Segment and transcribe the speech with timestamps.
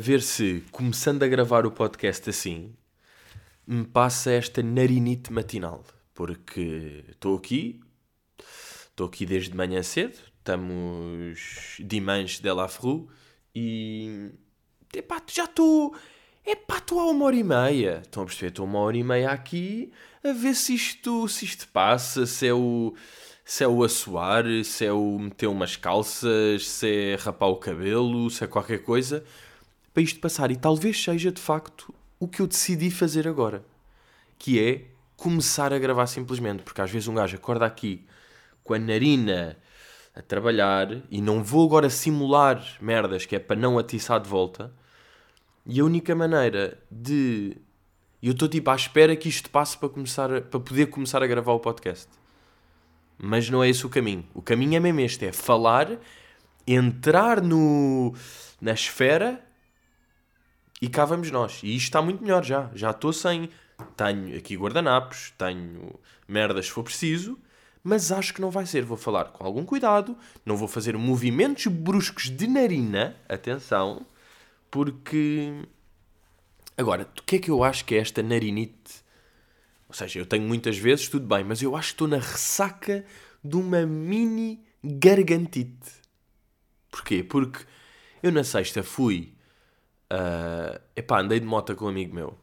[0.00, 2.72] Ver se, começando a gravar o podcast assim,
[3.66, 5.84] me passa esta narinite matinal.
[6.14, 7.82] Porque estou aqui,
[8.88, 13.10] estou aqui desde manhã cedo, estamos dimanche de la Fru
[13.54, 14.30] e.
[14.94, 15.94] Epá, já estou.
[16.46, 18.00] Epá, estou há uma hora e meia.
[18.02, 18.48] Estão a perceber?
[18.48, 19.92] Estou uma hora e meia aqui
[20.24, 22.94] a ver se isto, se isto passa, se é o
[23.44, 28.30] se é o assoar, se é o meter umas calças, se é rapar o cabelo,
[28.30, 29.22] se é qualquer coisa,
[29.92, 30.50] para isto passar.
[30.50, 33.64] E talvez seja de facto o que eu decidi fazer agora,
[34.38, 34.84] que é
[35.16, 38.06] começar a gravar simplesmente, porque às vezes um gajo acorda aqui
[38.64, 39.56] com a narina
[40.14, 44.72] a trabalhar e não vou agora simular merdas que é para não atiçar de volta.
[45.66, 47.56] E a única maneira de.
[48.22, 50.40] Eu estou tipo à espera que isto passe para, começar a...
[50.40, 52.08] para poder começar a gravar o podcast.
[53.16, 54.24] Mas não é esse o caminho.
[54.34, 55.98] O caminho é mesmo este: é falar,
[56.66, 58.14] entrar no,
[58.60, 59.40] na esfera
[60.80, 61.60] e cá vamos nós.
[61.62, 62.70] E isto está muito melhor já.
[62.74, 63.48] Já estou sem.
[63.96, 67.38] Tenho aqui guardanapos, tenho merdas se for preciso,
[67.82, 68.84] mas acho que não vai ser.
[68.84, 74.04] Vou falar com algum cuidado, não vou fazer movimentos bruscos de narina, atenção,
[74.70, 75.64] porque.
[76.76, 79.02] Agora, o que é que eu acho que é esta narinite
[79.90, 83.04] ou seja, eu tenho muitas vezes, tudo bem, mas eu acho que estou na ressaca
[83.44, 85.90] de uma mini gargantite.
[86.92, 87.24] Porquê?
[87.24, 87.64] Porque
[88.22, 89.34] eu na sexta fui.
[90.12, 92.38] Uh, epá, andei de moto com um amigo meu.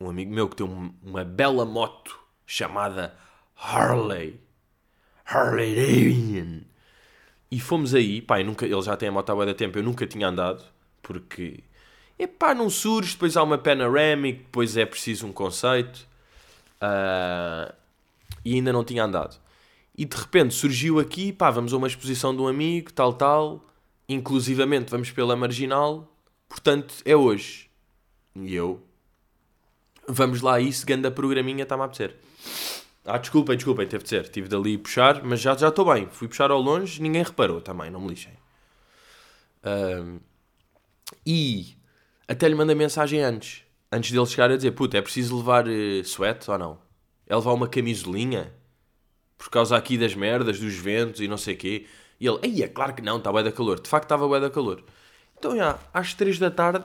[0.00, 3.14] Um amigo meu que tem um, uma bela moto chamada
[3.56, 4.40] Harley.
[5.24, 6.64] Harley Davidson.
[7.50, 10.06] E fomos aí, pá, nunca, ele já tem a moto há muito tempo, eu nunca
[10.06, 10.64] tinha andado,
[11.02, 11.62] porque,
[12.18, 16.08] epá, não surge, depois há uma panoramic, depois é preciso um conceito.
[16.82, 17.72] Uh,
[18.44, 19.38] e ainda não tinha andado.
[19.96, 23.64] E de repente surgiu aqui, pá, vamos a uma exposição de um amigo, tal, tal,
[24.08, 26.11] inclusivamente vamos pela Marginal,
[26.52, 27.70] portanto é hoje.
[28.34, 28.82] E eu,
[30.08, 32.16] vamos lá isso, ganda programinha, está-me a apetecer.
[33.04, 36.08] Ah, desculpem, desculpem, teve de ser, tive dali puxar, mas já estou bem.
[36.10, 38.32] Fui puxar ao longe, ninguém reparou também, não me lixem.
[39.64, 40.20] Uh,
[41.26, 41.76] e
[42.28, 46.04] até lhe mandei mensagem antes antes dele chegar a dizer, puta, é preciso levar uh,
[46.04, 46.78] sweat ou não?
[47.26, 48.52] É levar uma camisolinha?
[49.36, 51.86] Por causa aqui das merdas, dos ventos e não sei o quê.
[52.18, 53.80] E ele, ei, é claro que não, está bué da calor.
[53.80, 54.82] De facto estava bué da calor.
[55.42, 56.84] Então, já, às 3 da tarde,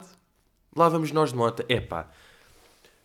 [0.74, 1.64] lá vamos nós de moto.
[1.68, 2.10] Epá,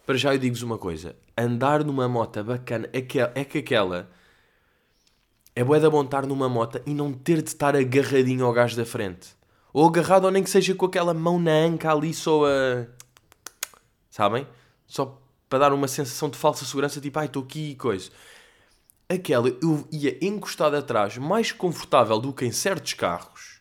[0.03, 1.16] para já eu digo-vos uma coisa.
[1.38, 4.09] Andar numa moto bacana, é que, é que aquela...
[5.56, 8.75] É bué da bom estar numa moto e não ter de estar agarradinho ao gajo
[8.75, 9.30] da frente.
[9.72, 12.88] Ou agarrado, ou nem que seja com aquela mão na anca ali só a
[14.09, 14.47] sabem?
[14.88, 18.09] Só para dar uma sensação de falsa segurança, tipo, ai, estou aqui e coisa.
[19.08, 23.53] Aquela eu ia encostado atrás, mais confortável do que em certos carros,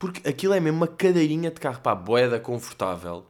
[0.00, 3.26] porque aquilo é mesmo uma cadeirinha de carro, pá, boeda confortável.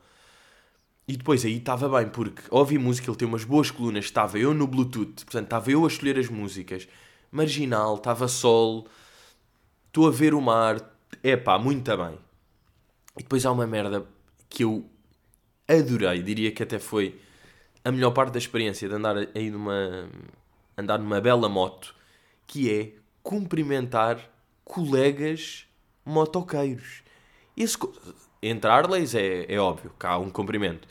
[1.07, 4.55] E depois aí estava bem, porque ouvi música, ele tem umas boas colunas, estava eu
[4.55, 6.87] no Bluetooth, portanto estava eu a escolher as músicas,
[7.33, 8.87] marginal, estava sol,
[9.89, 10.81] estou a ver o mar,
[11.25, 12.17] é pá, muito bem.
[13.19, 14.07] E depois há uma merda
[14.49, 14.89] que eu
[15.67, 17.21] adorei, diria que até foi
[17.85, 20.09] a melhor parte da experiência de andar aí numa
[20.79, 21.97] andar numa bela moto,
[22.47, 22.93] que é
[23.25, 24.21] cumprimentar
[24.65, 25.67] colegas
[26.05, 27.03] motoqueiros.
[27.57, 27.77] Esse,
[28.43, 30.89] entre Harleys é, é óbvio que há um cumprimento.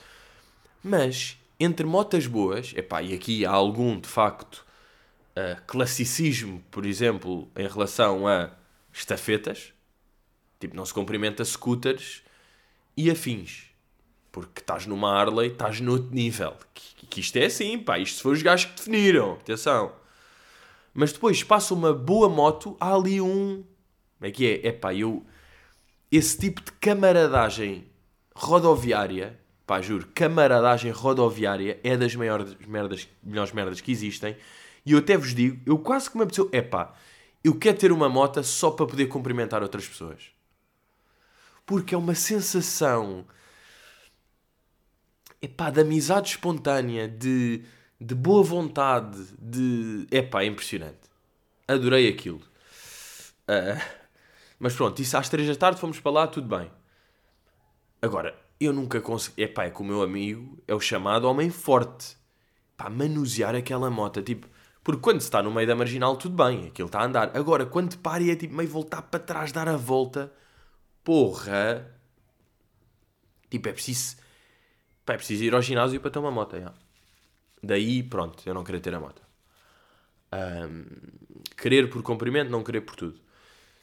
[0.83, 4.65] Mas entre motas boas, epá, e aqui há algum de facto
[5.35, 8.51] uh, classicismo, por exemplo, em relação a
[8.93, 9.73] estafetas,
[10.59, 12.23] tipo, não se cumprimenta scooters
[12.95, 13.65] e afins.
[14.31, 16.55] Porque estás numa Harley, estás noutro nível.
[16.73, 17.97] Que, que isto é assim, pá.
[17.97, 19.33] Isto foi os gajos que definiram.
[19.33, 19.91] Atenção.
[20.93, 23.63] Mas depois passa uma boa moto, há ali um.
[24.19, 24.67] Como é que é?
[24.67, 25.25] É pá, eu.
[26.11, 27.87] Esse tipo de camaradagem
[28.35, 34.35] rodoviária, pá, juro, camaradagem rodoviária é das maiores merdas, melhores merdas que existem.
[34.85, 36.93] E eu até vos digo, eu quase que me apeteceu, é pá,
[37.43, 40.31] eu quero ter uma moto só para poder cumprimentar outras pessoas.
[41.65, 43.25] Porque é uma sensação
[45.41, 47.63] epá, de amizade espontânea, de,
[47.99, 50.07] de boa vontade, de.
[50.11, 50.97] Epá, é impressionante.
[51.67, 52.41] Adorei aquilo.
[53.47, 53.79] Uh,
[54.59, 56.69] mas pronto, isso às três da tarde fomos para lá, tudo bem.
[58.01, 59.43] Agora, eu nunca consegui.
[59.43, 62.17] Epá, é que o meu amigo é o chamado homem forte.
[62.77, 64.47] Pá, manusear aquela moto, tipo.
[64.83, 67.35] Porque quando se está no meio da marginal, tudo bem, aquilo está a andar.
[67.35, 70.31] Agora, quando para e é tipo meio voltar para trás, dar a volta,
[71.03, 71.95] porra.
[73.49, 74.17] Tipo, é preciso
[75.09, 76.55] Pá, é preciso ir ao ginásio para ter uma moto.
[76.59, 76.71] Já.
[77.63, 79.23] Daí, pronto, eu não queria ter a moto.
[80.31, 80.85] Um,
[81.57, 83.19] querer por comprimento, não querer por tudo.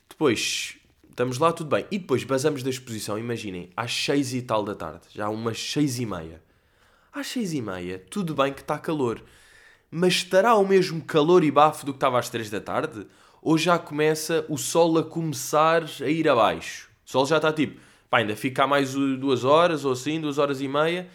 [0.08, 0.76] Depois,
[1.16, 1.86] Estamos lá, tudo bem.
[1.90, 5.98] E depois basamos da exposição, imaginem, às seis e tal da tarde, já umas seis
[5.98, 6.42] e meia.
[7.10, 9.22] Às seis e meia, tudo bem que está calor.
[9.90, 13.06] Mas estará o mesmo calor e bafo do que estava às três da tarde?
[13.40, 16.90] Ou já começa o sol a começar a ir abaixo?
[17.06, 17.80] O sol já está tipo,
[18.10, 21.08] pá, ainda fica mais duas horas ou assim, duas horas e meia.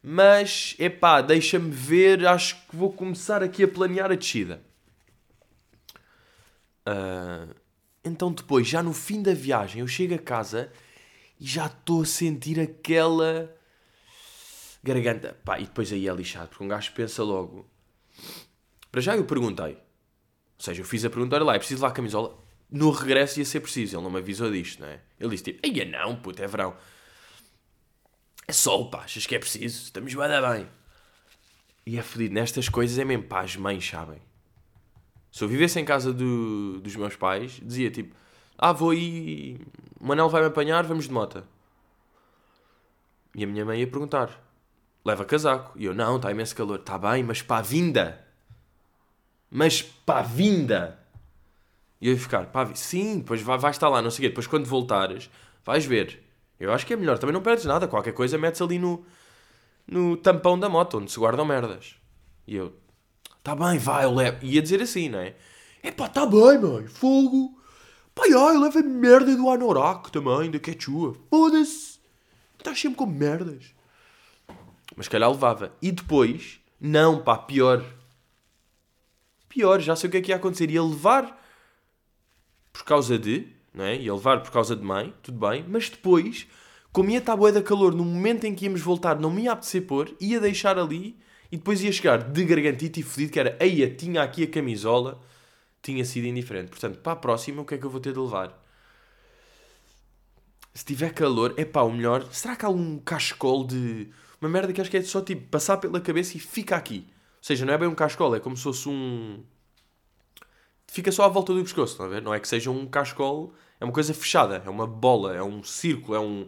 [0.00, 4.62] Mas, epá, deixa-me ver, acho que vou começar aqui a planear a descida.
[6.86, 7.52] Uh,
[8.04, 10.72] então depois, já no fim da viagem, eu chego a casa
[11.38, 13.54] e já estou a sentir aquela
[14.82, 15.38] garganta.
[15.44, 17.68] Pá, e depois aí é lixado, porque um gajo pensa logo.
[18.90, 19.74] Para já eu perguntei.
[19.74, 22.38] Ou seja, eu fiz a pergunta, olha lá, é preciso levar a camisola?
[22.70, 25.00] No regresso ia ser preciso, ele não me avisou disto, não é?
[25.18, 26.76] Ele disse tipo, eia não, puto, é verão.
[28.46, 29.84] É sol, pá, achas que é preciso?
[29.84, 30.68] Estamos bem, bem.
[31.86, 34.20] E é fodido, nestas coisas é mesmo, pá, as mães sabem.
[35.30, 38.14] Se eu vivesse em casa do, dos meus pais, dizia tipo:
[38.58, 39.58] Ah, vou aí.
[40.00, 41.44] O Manel vai-me apanhar, vamos de moto.
[43.34, 44.42] E a minha mãe ia perguntar:
[45.04, 45.78] Leva casaco.
[45.78, 46.80] E eu: Não, está imenso calor.
[46.80, 48.24] Está bem, mas para a vinda.
[49.50, 50.98] Mas para a vinda.
[52.00, 54.28] E eu ia ficar: Pá, sim, depois vai, vais estar lá, não sei o quê.
[54.30, 55.30] Depois quando voltares,
[55.64, 56.22] vais ver.
[56.58, 57.18] Eu acho que é melhor.
[57.18, 57.86] Também não perdes nada.
[57.86, 59.04] Qualquer coisa metes ali no,
[59.86, 61.94] no tampão da moto, onde se guardam merdas.
[62.46, 62.74] E eu:
[63.42, 64.44] Tá bem, vai, eu levo.
[64.44, 65.34] Ia dizer assim, não é?
[65.82, 66.86] É pá, tá bem, mãe.
[66.86, 67.58] Fogo.
[68.14, 71.16] Pá, ai, leva merda do anorak também, da quechua.
[71.30, 71.98] Foda-se.
[72.58, 73.74] Estás sempre com merdas.
[74.94, 75.72] Mas calhar levava.
[75.80, 77.82] E depois, não, pá, pior.
[79.48, 80.70] Pior, já sei o que é que ia acontecer.
[80.70, 81.40] Ia levar
[82.72, 83.96] por causa de, não é?
[83.96, 85.64] Ia levar por causa de mãe, tudo bem.
[85.66, 86.46] Mas depois,
[86.92, 89.52] como ia estar boa da calor, no momento em que íamos voltar, não me ia
[89.52, 91.18] apetecer pôr, ia deixar ali
[91.50, 95.20] e depois ia chegar de gargantito e fodido, que era, eia, tinha aqui a camisola,
[95.82, 96.68] tinha sido indiferente.
[96.68, 98.56] Portanto, para a próxima, o que é que eu vou ter de levar?
[100.72, 102.28] Se tiver calor, é pá, o melhor.
[102.32, 104.08] Será que há um cachecol de.
[104.40, 107.06] Uma merda que acho que é só tipo passar pela cabeça e fica aqui.
[107.08, 109.42] Ou seja, não é bem um cachecol, é como se fosse um.
[110.86, 112.22] Fica só à volta do pescoço, estão a ver?
[112.22, 115.62] Não é que seja um cachecol, é uma coisa fechada, é uma bola, é um
[115.62, 116.46] círculo, é um.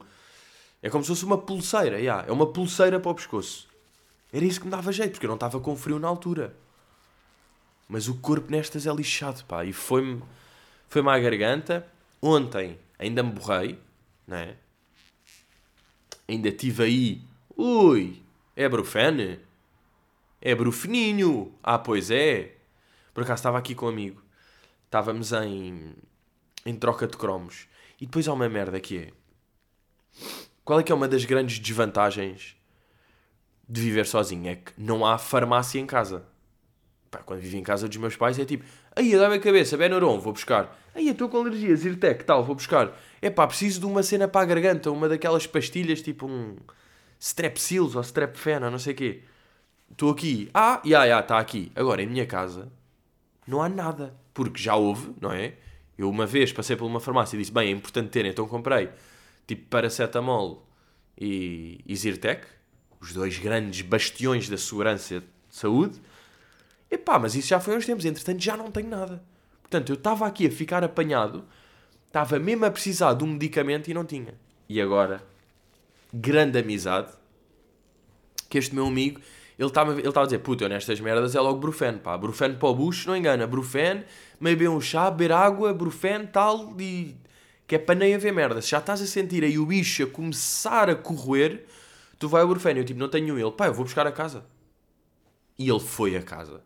[0.80, 2.26] É como se fosse uma pulseira, yeah.
[2.28, 3.71] é uma pulseira para o pescoço.
[4.32, 6.56] Era isso que me dava jeito, porque eu não estava com frio na altura.
[7.86, 9.64] Mas o corpo nestas é lixado, pá.
[9.64, 10.22] E foi-me
[10.88, 11.86] foi à garganta.
[12.20, 13.78] Ontem ainda me borrei,
[14.26, 14.56] não é?
[16.28, 17.22] Ainda tive aí.
[17.56, 18.22] Ui,
[18.56, 19.40] é brufene?
[20.40, 21.54] É brufeninho.
[21.62, 22.56] Ah, pois é.
[23.12, 24.22] Por acaso estava aqui com um amigo.
[24.86, 25.94] Estávamos em,
[26.64, 27.66] em troca de cromos.
[28.00, 29.12] E depois há uma merda que é.
[30.64, 32.56] Qual é que é uma das grandes desvantagens
[33.72, 36.24] de viver sozinho é que não há farmácia em casa.
[37.10, 38.64] Pá, quando vivo em casa dos meus pais é tipo,
[38.94, 40.78] aí dá-me a cabeça, Benuron, vou buscar.
[40.94, 42.94] Aí estou com alergia, Zyrtec, tal, vou buscar.
[43.22, 46.56] É pá, preciso de uma cena para a garganta, uma daquelas pastilhas tipo um
[47.18, 49.22] Strepsils ou Strepfen ou não sei o quê.
[49.90, 50.50] Estou aqui.
[50.52, 51.72] Ah, já, já, está aqui.
[51.74, 52.70] Agora, em minha casa,
[53.46, 54.14] não há nada.
[54.34, 55.54] Porque já houve, não é?
[55.96, 58.90] Eu uma vez passei por uma farmácia e disse, bem, é importante ter, então comprei
[59.46, 60.66] tipo paracetamol
[61.18, 62.46] e, e Zyrtec
[63.02, 66.00] os dois grandes bastiões da segurança de saúde.
[66.88, 69.20] Epá, mas isso já foi há uns tempos, entretanto já não tenho nada.
[69.60, 71.44] Portanto, eu estava aqui a ficar apanhado,
[72.06, 74.34] estava mesmo a precisar de um medicamento e não tinha.
[74.68, 75.20] E agora,
[76.14, 77.12] grande amizade,
[78.48, 79.20] que este meu amigo,
[79.58, 82.68] ele estava ele a dizer, puta, eu nestas merdas é logo Brufen, pá, Brufen para
[82.68, 84.04] o bucho, não engana, Brufen,
[84.40, 87.16] meio bem um chá, beber água, Brufen, tal, e...
[87.66, 88.62] que é para nem haver merda.
[88.62, 91.64] Se já estás a sentir aí o bicho a começar a corroer,
[92.22, 93.50] Tu vai ao eu tipo, não tenho ele.
[93.50, 94.44] Pá, eu vou buscar a casa.
[95.58, 96.62] E ele foi a casa.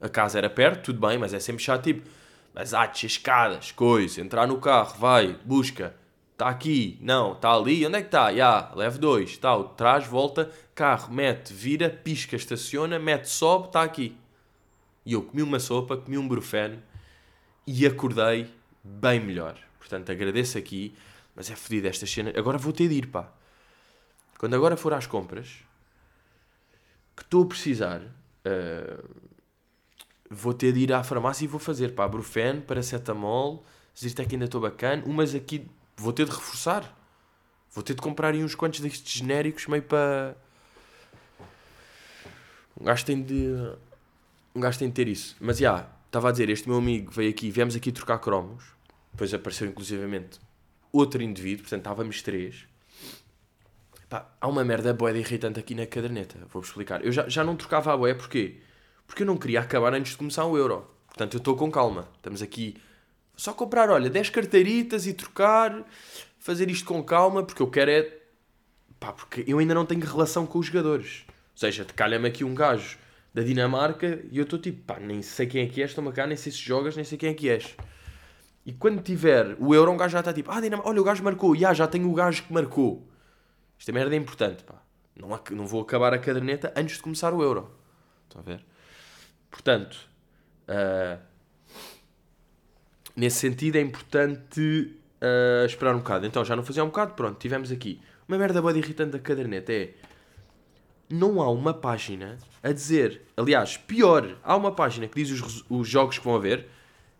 [0.00, 2.08] A casa era perto, tudo bem, mas é sempre chato, tipo,
[2.54, 5.94] mas há escadas, coisa, entrar no carro, vai, busca,
[6.32, 8.34] está aqui, não, está ali, onde é que está?
[8.34, 14.16] Já, leve dois, tal, traz, volta, carro, mete, vira, pisca, estaciona, mete, sobe, está aqui.
[15.04, 16.82] E eu comi uma sopa, comi um brufeno
[17.66, 18.50] e acordei
[18.82, 19.58] bem melhor.
[19.78, 20.94] Portanto, agradeço aqui,
[21.34, 22.32] mas é fodido esta cena.
[22.34, 23.35] Agora vou ter de ir, pá.
[24.38, 25.62] Quando agora for às compras,
[27.16, 29.16] que estou a precisar, uh,
[30.30, 33.64] vou ter de ir à farmácia e vou fazer, pá, Brufen, paracetamol,
[33.98, 35.66] Zyrtec ainda estou bacana, umas aqui
[35.96, 36.94] vou ter de reforçar.
[37.72, 40.36] Vou ter de comprar uns quantos destes genéricos meio para...
[42.78, 43.52] Um gajo tem de...
[44.54, 45.36] Um gajo tem de ter isso.
[45.40, 48.64] Mas, já, yeah, estava a dizer, este meu amigo veio aqui, viemos aqui trocar cromos,
[49.12, 50.40] depois apareceu inclusivamente
[50.92, 52.66] outro indivíduo, portanto estávamos três,
[54.08, 56.38] Pá, há uma merda boeda irritante aqui na caderneta.
[56.52, 57.04] Vou-vos explicar.
[57.04, 58.60] Eu já, já não trocava a boé, porquê?
[59.06, 60.88] Porque eu não queria acabar antes de começar o euro.
[61.08, 62.08] Portanto, eu estou com calma.
[62.16, 62.76] Estamos aqui.
[63.36, 65.84] Só comprar, olha, 10 carteiritas e trocar,
[66.38, 68.12] fazer isto com calma, porque eu quero é.
[68.98, 71.24] Pá, porque eu ainda não tenho relação com os jogadores.
[71.28, 72.98] Ou seja, calha-me aqui um gajo
[73.34, 76.26] da Dinamarca e eu estou tipo, pá, nem sei quem é que és, estou-me cá,
[76.26, 77.74] nem sei se jogas, nem sei quem é que és.
[78.64, 81.22] E quando tiver o Euro, um gajo já está tipo, ah, Dinamarca, olha, o gajo
[81.22, 83.06] marcou, e ah, já tenho o gajo que marcou.
[83.78, 84.82] Esta merda é importante, pá.
[85.14, 87.70] Não, não vou acabar a caderneta antes de começar o Euro.
[88.24, 88.64] Estão a ver?
[89.50, 89.96] Portanto,
[90.68, 91.18] uh,
[93.16, 96.26] nesse sentido é importante uh, esperar um bocado.
[96.26, 98.00] Então, já não fazia um bocado, pronto, tivemos aqui.
[98.28, 99.94] Uma merda boa irritante da caderneta é
[101.08, 105.88] não há uma página a dizer, aliás, pior, há uma página que diz os, os
[105.88, 106.68] jogos que vão haver,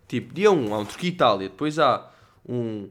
[0.09, 2.11] tipo, dia 1 há um Turquia-Itália, depois há
[2.49, 2.91] um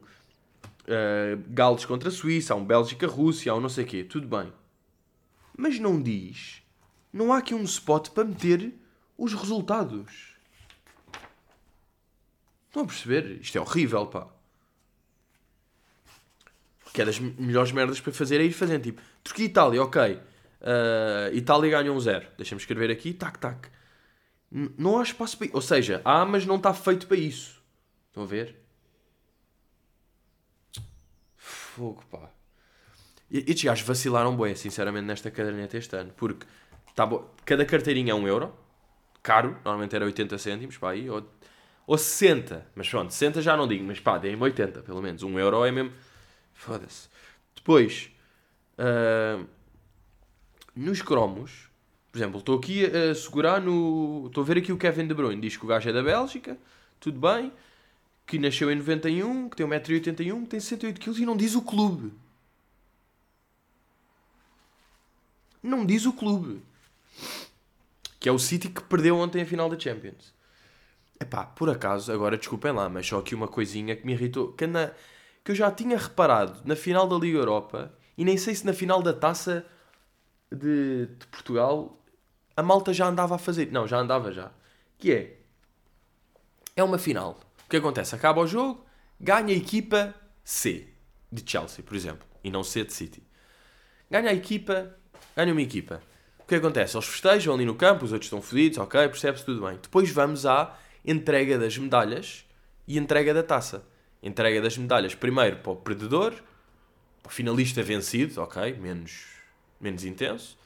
[0.88, 4.28] uh, Gales contra a Suíça, há um Bélgica-Rússia, há um não sei o quê, tudo
[4.28, 4.52] bem.
[5.58, 6.62] Mas não diz,
[7.12, 8.74] não há aqui um spot para meter
[9.18, 10.36] os resultados.
[12.68, 13.40] Estão a perceber?
[13.42, 14.28] Isto é horrível, pá.
[16.94, 20.20] Que é das melhores merdas para fazer é ir fazendo, tipo, Turquia-Itália, ok
[20.66, 22.26] Uh, Itália ganhou um zero.
[22.38, 23.70] Deixa-me escrever aqui, tac, tac.
[24.52, 27.62] N não há espaço para Ou seja, há, mas não está feito para isso.
[28.08, 28.65] Estão a ver?
[31.76, 32.30] Fogo, pá.
[33.30, 36.14] E estes gajos vacilaram bem, sinceramente, nesta caderneta este ano.
[36.16, 36.46] Porque
[36.96, 37.30] tá bo...
[37.44, 38.54] cada carteirinha é um euro.
[39.22, 39.58] Caro.
[39.64, 41.10] Normalmente era 80 cêntimos, pá, aí.
[41.10, 41.26] Ou,
[41.86, 42.66] ou 60.
[42.76, 43.84] Mas pronto, 60 já não digo.
[43.84, 45.24] Mas pá, deem-me 80, pelo menos.
[45.24, 45.92] Um euro é mesmo...
[46.54, 47.10] Foda-se.
[47.56, 48.10] Depois...
[48.78, 49.46] Uh
[50.76, 51.70] nos cromos,
[52.12, 54.26] por exemplo, estou aqui a segurar no.
[54.28, 56.58] Estou a ver aqui o Kevin De Bruyne, diz que o gajo é da Bélgica,
[57.00, 57.52] tudo bem,
[58.26, 62.14] que nasceu em 91, que tem 1,81m, que tem 68kg e não diz o clube.
[65.62, 66.62] Não diz o clube.
[68.20, 70.34] Que é o City que perdeu ontem a final da Champions.
[71.20, 74.54] Epá, por acaso, agora desculpem lá, mas só aqui uma coisinha que me irritou.
[74.54, 74.92] Que, na,
[75.44, 78.74] que eu já tinha reparado na final da Liga Europa e nem sei se na
[78.74, 79.66] final da taça
[80.52, 82.00] de, de Portugal,
[82.56, 83.72] a malta já andava a fazer.
[83.72, 84.52] Não, já andava já.
[84.98, 85.40] Que é.
[86.76, 87.40] É uma final.
[87.66, 88.16] O que acontece?
[88.16, 88.86] Acaba o jogo,
[89.20, 90.88] ganha a equipa C
[91.32, 93.24] de Chelsea, por exemplo, e não C de City.
[94.10, 94.96] Ganha a equipa,
[95.36, 96.02] ganha uma equipa.
[96.40, 96.96] O que acontece?
[96.96, 99.80] Eles festejam ali no campo, os outros estão fodidos, ok, percebe-se tudo bem.
[99.82, 102.46] Depois vamos à entrega das medalhas
[102.88, 103.84] e entrega da taça.
[104.22, 106.34] Entrega das medalhas primeiro para o perdedor,
[107.24, 109.36] para o finalista vencido, ok, menos
[109.80, 110.58] menos intenso,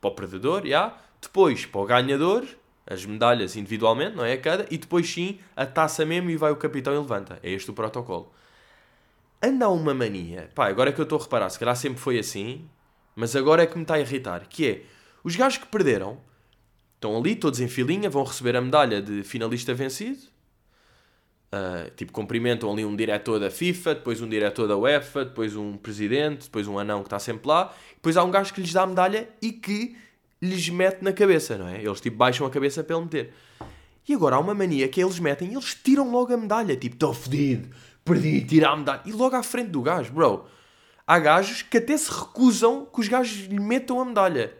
[0.00, 0.68] para o perdedor, já.
[0.68, 0.98] Yeah.
[1.20, 2.46] Depois, para o ganhador,
[2.86, 6.56] as medalhas individualmente, não é cada, e depois sim, a taça mesmo e vai o
[6.56, 7.38] capitão e levanta.
[7.42, 8.32] É este o protocolo.
[9.42, 12.18] Anda uma mania, pá, agora é que eu estou a reparar, se calhar sempre foi
[12.18, 12.68] assim,
[13.14, 14.82] mas agora é que me está a irritar, que é,
[15.22, 16.18] os gajos que perderam,
[16.94, 20.34] estão ali, todos em filinha, vão receber a medalha de finalista vencido,
[21.46, 25.76] Uh, tipo, cumprimentam ali um diretor da FIFA, depois um diretor da UEFA, depois um
[25.76, 27.72] presidente, depois um anão que está sempre lá.
[27.94, 29.96] Depois há um gajo que lhes dá a medalha e que
[30.40, 31.82] lhes mete na cabeça, não é?
[31.82, 33.32] Eles tipo baixam a cabeça para ele meter.
[34.08, 36.76] E agora há uma mania que eles metem eles tiram logo a medalha.
[36.76, 37.68] Tipo, estou fedido,
[38.04, 39.02] perdi, tirar a medalha.
[39.04, 40.46] E logo à frente do gajo, bro.
[41.06, 44.52] Há gajos que até se recusam que os gajos lhe metam a medalha.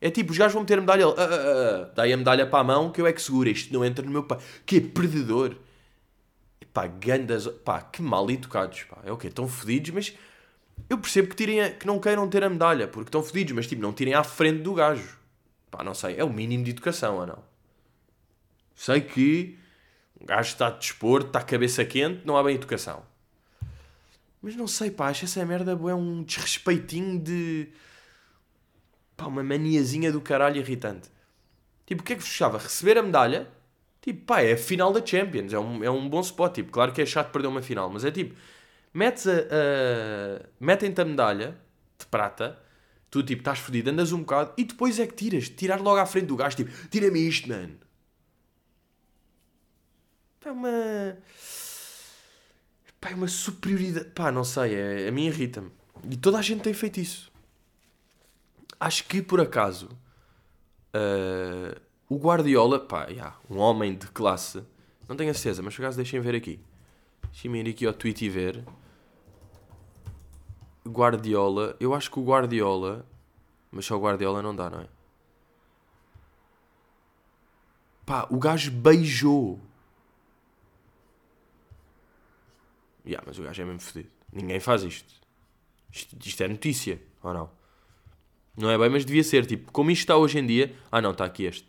[0.00, 2.46] É tipo, os gajos vão meter a medalha, ele, ah, ah, ah, dá-lhe a medalha
[2.46, 4.38] para a mão que eu é que seguro, isto não entra no meu pai.
[4.64, 5.56] Que é perdedor.
[6.72, 8.98] Pá, gandas, pá, que mal educados, pá.
[9.04, 9.26] É o quê?
[9.26, 10.14] Estão fodidos, mas
[10.88, 13.66] eu percebo que, tirem a, que não queiram ter a medalha, porque estão fodidos, mas
[13.66, 15.18] tipo, não tirem à frente do gajo.
[15.70, 17.42] Pá, não sei, é o mínimo de educação ou não?
[18.74, 19.58] Sei que
[20.20, 23.02] o gajo está de desporto, está a cabeça quente, não há bem educação.
[24.40, 27.68] Mas não sei, pá, acho essa merda é um desrespeitinho de.
[29.16, 31.10] pá, uma maniazinha do caralho irritante.
[31.86, 32.58] Tipo, o que é que vos gostava?
[32.58, 33.48] Receber a medalha
[34.00, 36.54] Tipo, pá, é a final da Champions, é um, é um bom spot.
[36.54, 38.34] Tipo, claro que é chato perder uma final, mas é tipo,
[38.92, 41.56] metes a, a metem-te a medalha
[41.98, 42.58] de prata,
[43.10, 46.06] tu tipo, estás fodido, andas um bocado e depois é que tiras, tirar logo à
[46.06, 47.76] frente do gajo, tipo, tira-me isto, mano.
[50.44, 51.18] É uma.
[53.00, 54.10] Pá, é uma superioridade.
[54.10, 55.70] Pá, não sei, é, a mim irrita-me.
[56.10, 57.30] E toda a gente tem feito isso.
[58.80, 59.88] Acho que por acaso.
[60.94, 61.78] Uh,
[62.08, 64.62] o Guardiola, pá, yeah, um homem de classe.
[65.06, 66.58] Não tenho a certeza, mas por acaso deixem ver aqui.
[67.38, 68.64] Deixem-me ir aqui ao tweet e ver.
[70.84, 73.06] Guardiola, eu acho que o Guardiola.
[73.70, 74.88] Mas só o Guardiola não dá, não é?
[78.04, 79.60] Pá, o gajo beijou.
[83.06, 84.10] Yeah, mas o gajo é mesmo fodido.
[84.32, 85.14] Ninguém faz isto.
[85.92, 86.16] isto.
[86.20, 87.50] Isto é notícia, ou não?
[88.56, 89.46] Não é bem, mas devia ser.
[89.46, 90.74] Tipo, como isto está hoje em dia.
[90.90, 91.68] Ah, não, está aqui este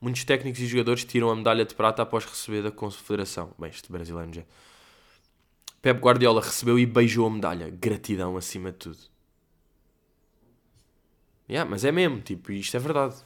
[0.00, 3.54] muitos técnicos e jogadores tiram a medalha de prata após receber da Confederação.
[3.58, 4.42] Bem, este brasileiro já.
[5.84, 7.68] Pep Guardiola recebeu e beijou a medalha.
[7.68, 8.96] Gratidão acima de tudo.
[11.46, 13.16] Yeah, mas é mesmo, tipo, isto é verdade.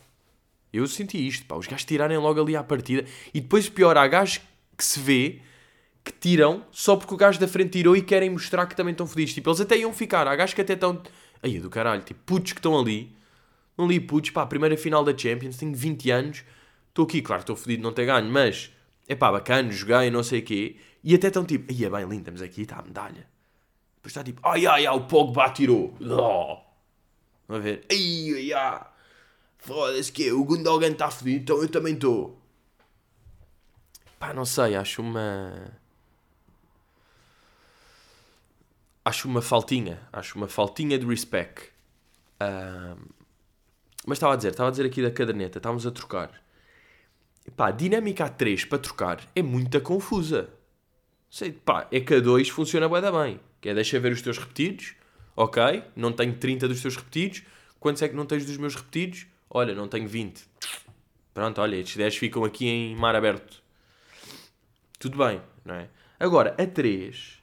[0.72, 4.04] Eu senti isto, pá, os gajos tirarem logo ali à partida e depois pior, há
[4.08, 4.40] gajos
[4.76, 5.40] que se vê
[6.02, 9.06] que tiram só porque o gajo da frente tirou e querem mostrar que também estão
[9.06, 9.34] fodidos.
[9.34, 11.00] Tipo, eles até iam ficar, há gajos que até estão.
[11.40, 13.16] Aí é do caralho, tipo, putos que estão ali,
[13.76, 16.44] não li putos, pá, primeira final da Champions, tenho 20 anos,
[16.88, 18.72] estou aqui, claro, estou fodido, não ter ganho, mas
[19.06, 22.18] é pá, bacana, joguei, não sei o quê, e até estão tipo, é bem lindo,
[22.18, 23.26] estamos aqui, está a medalha.
[23.96, 25.94] Depois está tipo, ai ai ai, o Pogba tirou.
[26.00, 26.58] Oh.
[27.46, 28.86] Vamos ver, ai ai ai,
[29.58, 32.38] foda-se que o Gundogan está fodido, então eu também estou.
[34.18, 35.72] Pá, não sei, acho uma.
[39.04, 40.00] Acho uma faltinha.
[40.12, 41.70] Acho uma faltinha de respect.
[42.40, 43.18] Um,
[44.06, 46.42] mas estava a dizer, estava a dizer aqui da caderneta, estávamos a trocar.
[47.56, 50.50] Pá, a dinâmica A3 para trocar é muito confusa.
[51.30, 53.40] Sei, pá, é a 2 funciona bem, bem.
[53.60, 54.94] Que é deixa ver os teus repetidos.
[55.36, 55.62] Ok,
[55.94, 57.42] não tenho 30 dos teus repetidos.
[57.78, 59.26] Quantos é que não tens dos meus repetidos?
[59.50, 60.44] Olha, não tenho 20.
[61.32, 63.62] Pronto, olha, estes 10 ficam aqui em mar aberto
[64.98, 65.88] tudo bem, não é?
[66.18, 67.40] Agora, a 3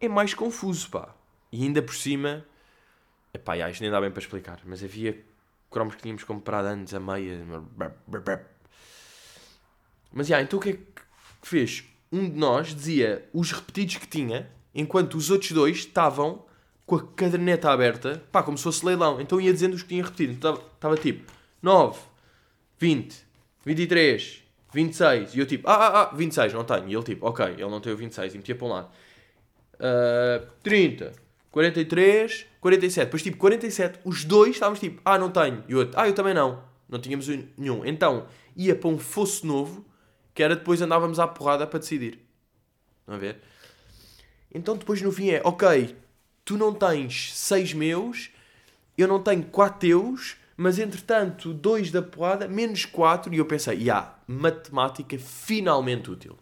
[0.00, 1.14] é mais confuso, pá.
[1.50, 2.44] E ainda por cima,
[3.32, 5.18] epá, já, isto nem dá bem para explicar, mas havia
[5.70, 7.42] cromos que tínhamos comprado antes a meia.
[10.12, 11.84] Mas já, então o que é que fez?
[12.10, 16.44] Um de nós dizia os repetidos que tinha, enquanto os outros dois estavam
[16.86, 19.20] com a caderneta aberta, pá, como se fosse leilão.
[19.20, 20.32] Então ia dizendo os que tinha repetido.
[20.32, 21.98] Estava, estava tipo 9,
[22.78, 23.16] 20,
[23.64, 25.34] 23, 26.
[25.34, 26.88] E eu tipo, ah, ah, ah, 26, não tenho.
[26.88, 28.34] E ele tipo, ok, ele não tem o 26.
[28.34, 28.88] E metia para um lado.
[29.74, 31.12] Uh, 30,
[31.50, 33.04] 43, 47.
[33.04, 35.62] Depois tipo, 47, os dois estávamos tipo, ah, não tenho.
[35.68, 36.62] E o outro, ah, eu também não.
[36.88, 37.84] Não tínhamos nenhum.
[37.84, 39.84] Então, ia para um fosso novo,
[40.38, 42.20] que era depois andávamos à porrada para decidir.
[43.00, 43.40] Estão a ver?
[44.54, 45.96] Então depois no fim é, ok,
[46.44, 48.30] tu não tens 6 meus,
[48.96, 53.78] eu não tenho 4 teus, mas entretanto, 2 da porrada, menos 4, e eu pensei,
[53.78, 56.38] já, yeah, matemática finalmente útil.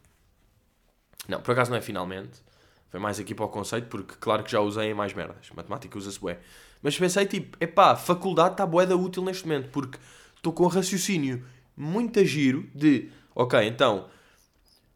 [1.26, 2.42] Não, por acaso não é finalmente.
[2.90, 5.48] Foi mais aqui para o conceito, porque claro que já usei em mais merdas.
[5.56, 6.38] Matemática usa-se bué.
[6.82, 9.98] Mas pensei, tipo, epá, faculdade está boeda útil neste momento, porque
[10.37, 11.42] estou com um raciocínio
[11.74, 14.09] muito a giro de, ok, então,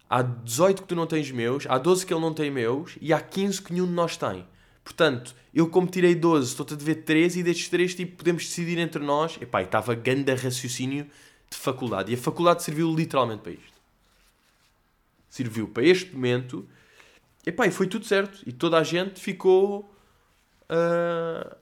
[0.08, 3.12] há 18 que tu não tens meus, há 12 que ele não tem meus, e
[3.12, 4.44] há 15 que nenhum de nós tem.
[4.82, 8.78] Portanto, eu como tirei 12, estou-te a dever 13 e destes 3 tipo, podemos decidir
[8.78, 9.38] entre nós.
[9.40, 11.04] Epá, e estava ganda raciocínio
[11.48, 12.10] de faculdade.
[12.10, 13.80] E a faculdade serviu literalmente para isto.
[15.28, 16.68] Serviu para este momento.
[17.46, 18.42] Epá, e foi tudo certo.
[18.46, 19.94] E toda a gente ficou
[20.64, 21.56] uh,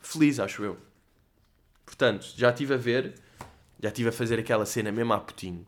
[0.00, 0.78] feliz, acho eu.
[1.84, 3.14] Portanto, já estive a ver,
[3.80, 5.66] já estive a fazer aquela cena mesmo a putinho.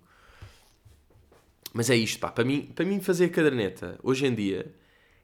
[1.73, 2.31] Mas é isto, pá.
[2.31, 4.75] Para mim, para mim fazer a caderneta, hoje em dia,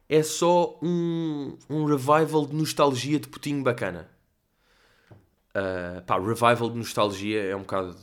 [0.08, 4.08] é só um, um revival de nostalgia de putinho bacana.
[5.50, 7.96] Uh, pá, revival de nostalgia é um bocado,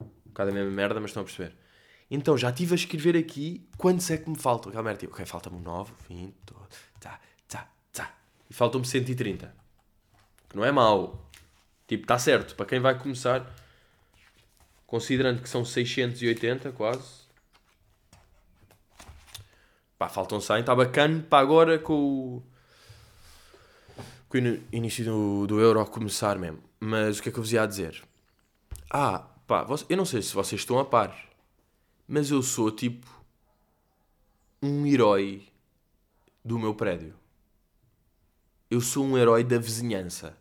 [0.00, 1.54] um bocado a mesma merda, mas estão a perceber.
[2.10, 4.70] Então já estive a escrever aqui quantos é que me faltam.
[4.70, 6.34] Aquela merda, tipo, ok, falta-me 9, 20,
[7.00, 8.14] tá, tá, tá.
[8.48, 9.54] E faltam-me 130.
[10.48, 11.28] Que não é mau.
[11.86, 12.54] Tipo, está certo.
[12.54, 13.54] Para quem vai começar,
[14.86, 17.17] considerando que são 680 quase,
[19.98, 22.42] Pá, faltam 100, está bacana para agora com o,
[24.28, 26.62] com o início do, do Euro a começar mesmo.
[26.78, 28.00] Mas o que é que eu vos ia dizer?
[28.88, 31.28] Ah, pá, eu não sei se vocês estão a par,
[32.06, 33.08] mas eu sou tipo
[34.62, 35.42] um herói
[36.44, 37.14] do meu prédio.
[38.70, 40.36] Eu sou um herói da vizinhança.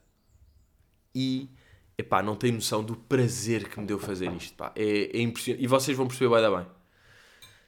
[1.15, 1.49] E,
[1.97, 4.71] epá, não tenho noção do prazer que me deu fazer isto, pá.
[4.75, 5.63] É, é impressionante.
[5.63, 6.76] E vocês vão perceber bem bem.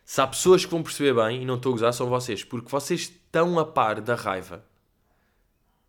[0.09, 2.67] Se há pessoas que vão perceber bem, e não estou a gozar, são vocês, porque
[2.67, 4.65] vocês estão a par da raiva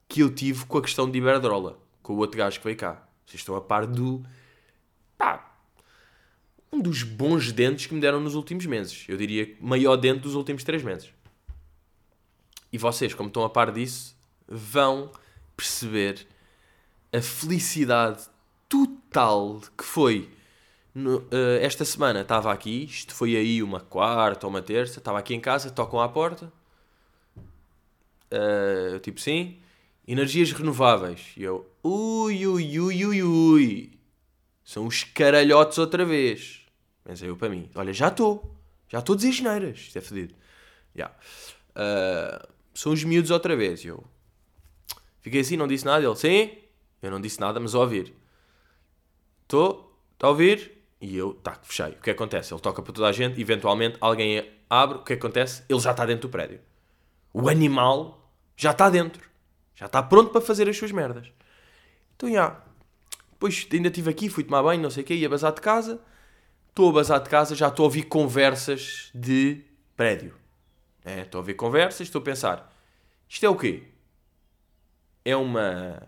[0.06, 3.02] que eu tive com a questão de Iberdrola, com o outro gajo que veio cá.
[3.24, 4.22] Vocês estão a par do.
[5.16, 5.56] pá.
[6.70, 9.06] um dos bons dentes que me deram nos últimos meses.
[9.08, 11.08] Eu diria maior dente dos últimos três meses.
[12.70, 14.14] E vocês, como estão a par disso,
[14.46, 15.10] vão
[15.56, 16.26] perceber
[17.10, 18.24] a felicidade
[18.68, 20.28] total que foi
[20.94, 25.18] no, uh, esta semana estava aqui, isto foi aí uma quarta ou uma terça, estava
[25.18, 26.52] aqui em casa, tocam à porta.
[28.32, 29.58] Uh, tipo, sim.
[30.06, 31.32] Energias renováveis.
[31.36, 33.92] E eu, ui, ui, ui, ui, ui.
[34.64, 36.66] São os caralhotes outra vez.
[37.04, 38.56] Pensei eu para mim, olha, já estou.
[38.88, 39.78] Já estou a dizer geneiras.
[39.78, 40.34] Isto é fedido.
[40.96, 41.14] Yeah.
[41.70, 43.84] Uh, são os miúdos outra vez.
[43.84, 44.04] E eu
[45.20, 46.04] fiquei assim, não disse nada.
[46.04, 46.58] Ele, sim.
[47.00, 48.14] Eu não disse nada, mas a ouvir.
[49.42, 50.79] Estou, está a ouvir?
[51.00, 51.92] E eu, tá, fechei.
[51.92, 52.52] O que acontece?
[52.52, 55.64] Ele toca para toda a gente, eventualmente alguém abre, o que acontece?
[55.68, 56.60] Ele já está dentro do prédio.
[57.32, 59.28] O animal já está dentro.
[59.74, 61.32] Já está pronto para fazer as suas merdas.
[62.14, 62.60] Então, já.
[63.32, 65.98] Depois ainda estive aqui, fui tomar banho, não sei o quê, ia bazar de casa.
[66.68, 69.64] Estou a bazar de casa, já estou a ouvir conversas de
[69.96, 70.34] prédio.
[71.04, 72.70] É, estou a ouvir conversas, estou a pensar,
[73.28, 73.84] isto é o quê?
[75.24, 76.06] É uma...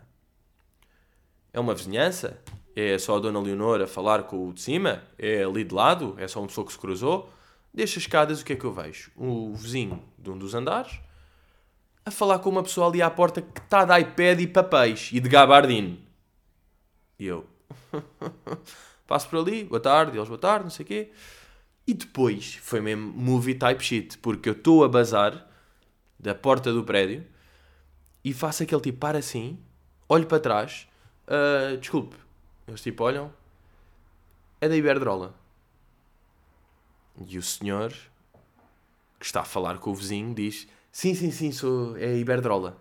[1.52, 2.42] É uma vizinhança?
[2.74, 5.02] É só a Dona Leonor a falar com o de cima?
[5.18, 6.14] É ali de lado?
[6.18, 7.30] É só uma pessoa que se cruzou?
[7.72, 9.10] Deixa as escadas, o que é que eu vejo?
[9.16, 11.00] O vizinho de um dos andares
[12.04, 15.20] a falar com uma pessoa ali à porta que está de iPad e papéis e
[15.20, 16.04] de gabardine.
[17.18, 17.46] E eu
[19.06, 21.12] passo por ali, boa tarde, eles boa tarde, não sei o quê.
[21.86, 25.48] E depois foi mesmo movie type shit, porque eu estou a bazar
[26.18, 27.24] da porta do prédio
[28.24, 29.58] e faço aquele tipo, para assim,
[30.08, 30.88] olho para trás,
[31.26, 32.16] uh, desculpe,
[32.66, 33.32] eles tipo olham,
[34.60, 35.34] é da Iberdrola.
[37.26, 37.92] E o senhor
[39.18, 42.80] que está a falar com o vizinho diz: Sim, sim, sim, sou, é a Iberdrola.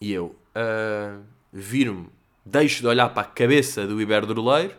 [0.00, 2.08] E eu uh, viro-me,
[2.44, 4.74] deixo de olhar para a cabeça do Iberdroleiro,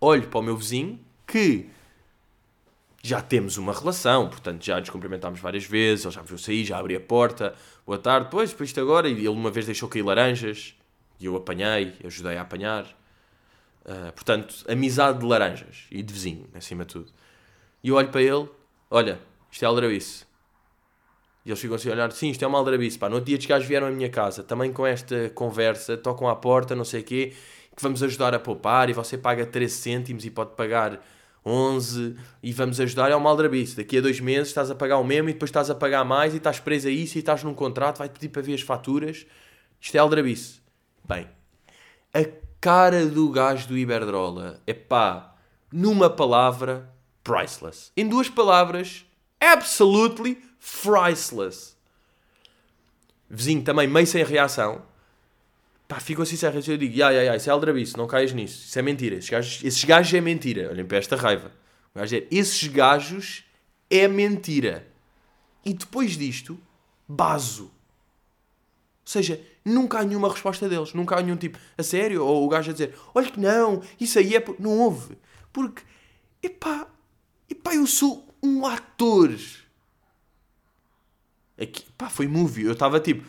[0.00, 1.68] olho para o meu vizinho, que
[3.02, 6.64] já temos uma relação, portanto já nos cumprimentámos várias vezes, ele já me viu sair,
[6.64, 9.88] já abri a porta, boa tarde, pois, depois isto agora, e ele uma vez deixou
[9.88, 10.74] cair laranjas,
[11.24, 12.84] e eu apanhei, ajudei a apanhar.
[13.84, 17.10] Uh, portanto, amizade de laranjas e de vizinho, acima de tudo.
[17.82, 18.48] E eu olho para ele,
[18.90, 19.18] olha,
[19.50, 20.26] isto é aldrabice.
[21.44, 23.08] E eles ficam assim a olhar, sim, isto é uma aldrabice, pá.
[23.08, 26.36] No outro dia os gajos vieram à minha casa, também com esta conversa, tocam à
[26.36, 27.32] porta, não sei o quê,
[27.74, 31.02] que vamos ajudar a poupar e você paga 13 cêntimos e pode pagar
[31.44, 33.76] 11 e vamos ajudar, é uma aldrabice.
[33.76, 36.34] Daqui a dois meses estás a pagar o mesmo e depois estás a pagar mais
[36.34, 39.26] e estás preso a isso e estás num contrato, vai-te pedir para ver as faturas.
[39.80, 40.63] Isto é aldrabice.
[41.06, 41.28] Bem,
[42.14, 42.24] a
[42.60, 45.34] cara do gajo do Iberdrola é pá,
[45.70, 46.90] numa palavra,
[47.22, 47.92] priceless.
[47.94, 49.04] Em duas palavras,
[49.38, 50.42] absolutely
[50.82, 51.76] priceless.
[53.28, 54.82] Vizinho também meio sem reação.
[55.86, 56.72] Pá, fico assim sem reação.
[56.72, 58.64] Eu digo, ya, ya, ya, isso é aldrabice, não caias nisso.
[58.64, 59.16] Isso é mentira.
[59.16, 60.70] Esses gajos, esses gajos é mentira.
[60.70, 61.52] Olhem para esta raiva.
[61.94, 63.44] O gajo é, esses gajos
[63.90, 64.86] é mentira.
[65.64, 66.58] E depois disto,
[67.06, 67.73] baso.
[69.04, 70.94] Ou seja, nunca há nenhuma resposta deles.
[70.94, 72.24] Nunca há nenhum tipo, a sério?
[72.24, 74.40] Ou o gajo a dizer, olha que não, isso aí é...
[74.40, 74.56] Por...
[74.58, 75.18] Não houve.
[75.52, 75.82] Porque,
[76.42, 76.86] epá,
[77.48, 79.30] epá, eu sou um ator.
[81.60, 82.64] Aqui, pá, foi movie.
[82.64, 83.24] Eu estava tipo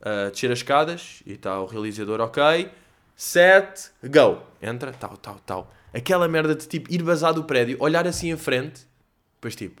[0.00, 2.68] a descer as escadas e está o realizador, ok.
[3.14, 4.42] Set, go.
[4.60, 5.74] Entra, tal, tal, tal.
[5.94, 8.86] Aquela merda de tipo ir basar do prédio, olhar assim em frente,
[9.34, 9.80] depois tipo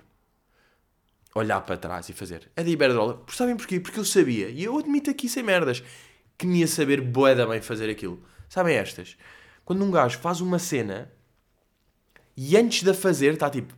[1.34, 2.50] olhar para trás e fazer.
[2.56, 3.14] É da Iberdrola.
[3.14, 3.80] Por sabem porquê?
[3.80, 5.82] Porque eu sabia, e eu admito aqui sem merdas,
[6.36, 8.22] que me ia saber boeda bem fazer aquilo.
[8.48, 9.16] Sabem estas?
[9.64, 11.10] Quando um gajo faz uma cena
[12.36, 13.74] e antes de fazer está tipo.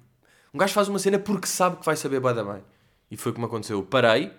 [0.53, 2.63] Um gajo faz uma cena porque sabe que vai saber boeda bem.
[3.11, 3.79] E foi como aconteceu.
[3.79, 4.33] Eu parei,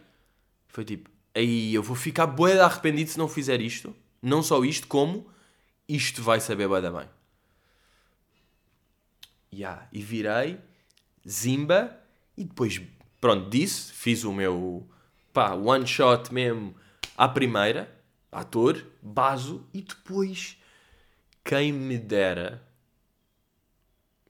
[0.68, 3.96] foi tipo, aí eu vou ficar bué arrependido se não fizer isto.
[4.22, 5.30] Não só isto, como
[5.88, 7.10] isto vai saber bem.
[9.54, 9.88] Yeah.
[9.94, 10.60] E virei,
[11.28, 11.98] zimba,
[12.36, 12.82] e depois,
[13.20, 14.88] pronto, disse, fiz o meu,
[15.34, 16.76] pá, one shot mesmo
[17.18, 17.94] à primeira,
[18.32, 20.58] ator, baso, e depois,
[21.44, 22.62] quem me dera,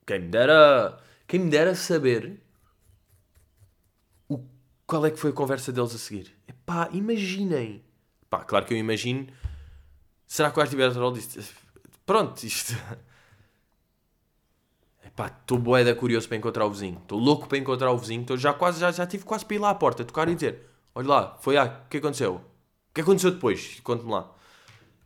[0.06, 2.46] quem me dera, quem me dera saber
[4.88, 6.36] qual é que foi a conversa deles a seguir?
[6.48, 7.84] Epá, imaginem.
[8.30, 9.28] Pá, claro que eu imagino.
[10.28, 11.44] Será que o Arte Bertrol disse...
[12.06, 12.74] Pronto, isto...
[15.16, 17.00] Epá, estou boeda curioso para encontrar o vizinho.
[17.02, 18.26] Estou louco para encontrar o vizinho.
[18.26, 20.70] Tô já quase, já, já tive quase para ir lá à porta, tocar e dizer...
[20.94, 22.36] Olha lá, foi lá, o que aconteceu?
[22.36, 23.80] O que aconteceu depois?
[23.80, 24.30] Conte-me lá.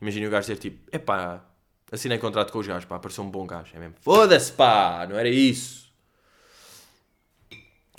[0.02, 0.90] Imagina o gajo dizer tipo...
[0.92, 1.46] Epá,
[1.92, 3.72] assinei contrato com os gajos, pá, apareceu um bom gajo.
[3.76, 3.96] É mesmo.
[4.02, 5.94] Foda-se, pá, não era isso.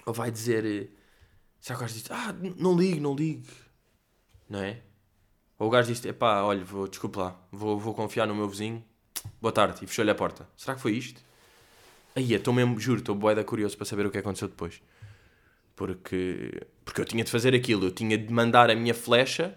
[0.04, 0.90] Ou vai dizer
[1.60, 3.46] Será que o gajo diz, ah, não ligo, não ligo.
[4.48, 4.80] Não é?
[5.60, 8.84] Ou o gajo diz, pá, olha, vou, desculpe lá, vou, vou confiar no meu vizinho.
[9.40, 9.84] Boa tarde.
[9.84, 10.48] E fechou-lhe a porta.
[10.56, 11.29] Será que foi isto?
[12.14, 14.82] Aí, estou mesmo, juro, estou boeda curioso para saber o que aconteceu depois.
[15.76, 17.86] Porque, porque eu tinha de fazer aquilo.
[17.86, 19.56] Eu tinha de mandar a minha flecha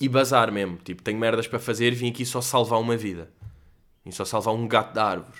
[0.00, 0.76] e bazar mesmo.
[0.78, 3.30] Tipo, tenho merdas para fazer e vim aqui só salvar uma vida.
[4.04, 5.38] Vim só salvar um gato da árvore.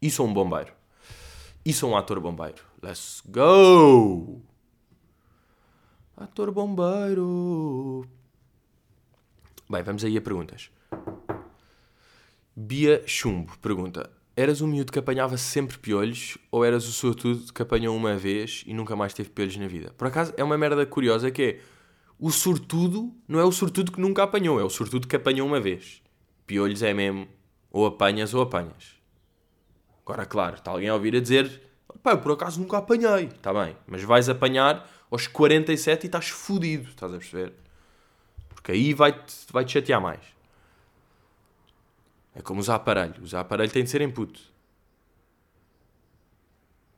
[0.00, 0.72] E sou um bombeiro.
[1.64, 2.62] E sou um ator bombeiro.
[2.82, 4.42] Let's go!
[6.16, 8.04] Ator bombeiro.
[9.70, 10.70] Bem, vamos aí a perguntas.
[12.54, 14.10] Bia Chumbo pergunta:
[14.42, 18.64] Eras um miúdo que apanhava sempre piolhos ou eras o sortudo que apanhou uma vez
[18.66, 19.94] e nunca mais teve piolhos na vida?
[19.96, 21.60] Por acaso é uma merda curiosa que é
[22.18, 25.60] o sortudo não é o sortudo que nunca apanhou, é o sortudo que apanhou uma
[25.60, 26.02] vez.
[26.44, 27.28] Piolhos é mesmo
[27.70, 28.96] ou apanhas ou apanhas.
[30.04, 31.62] Agora, claro, está alguém a ouvir a dizer
[32.02, 33.26] pá, por acaso nunca apanhei.
[33.26, 37.52] Está bem, mas vais apanhar aos 47 e estás fodido, estás a perceber?
[38.48, 40.41] Porque aí vai-te vai -te chatear mais.
[42.34, 43.22] É como usar aparelho.
[43.22, 44.52] Usar aparelho tem de ser input.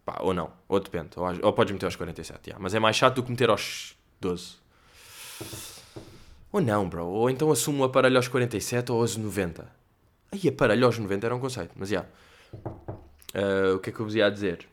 [0.04, 0.52] Pá, ou não.
[0.68, 1.10] Ou depende.
[1.16, 2.48] Ou, ou podes meter aos 47.
[2.48, 2.62] Yeah.
[2.62, 4.56] Mas é mais chato do que meter aos 12.
[6.52, 7.06] Ou não, bro.
[7.06, 9.68] Ou então assumo o aparelho aos 47 ou aos 90.
[10.30, 11.72] Aí aparelho aos 90 era um conceito.
[11.74, 12.04] Mas já.
[12.04, 12.10] Yeah.
[13.34, 14.68] Uh, o que é que eu vos ia dizer?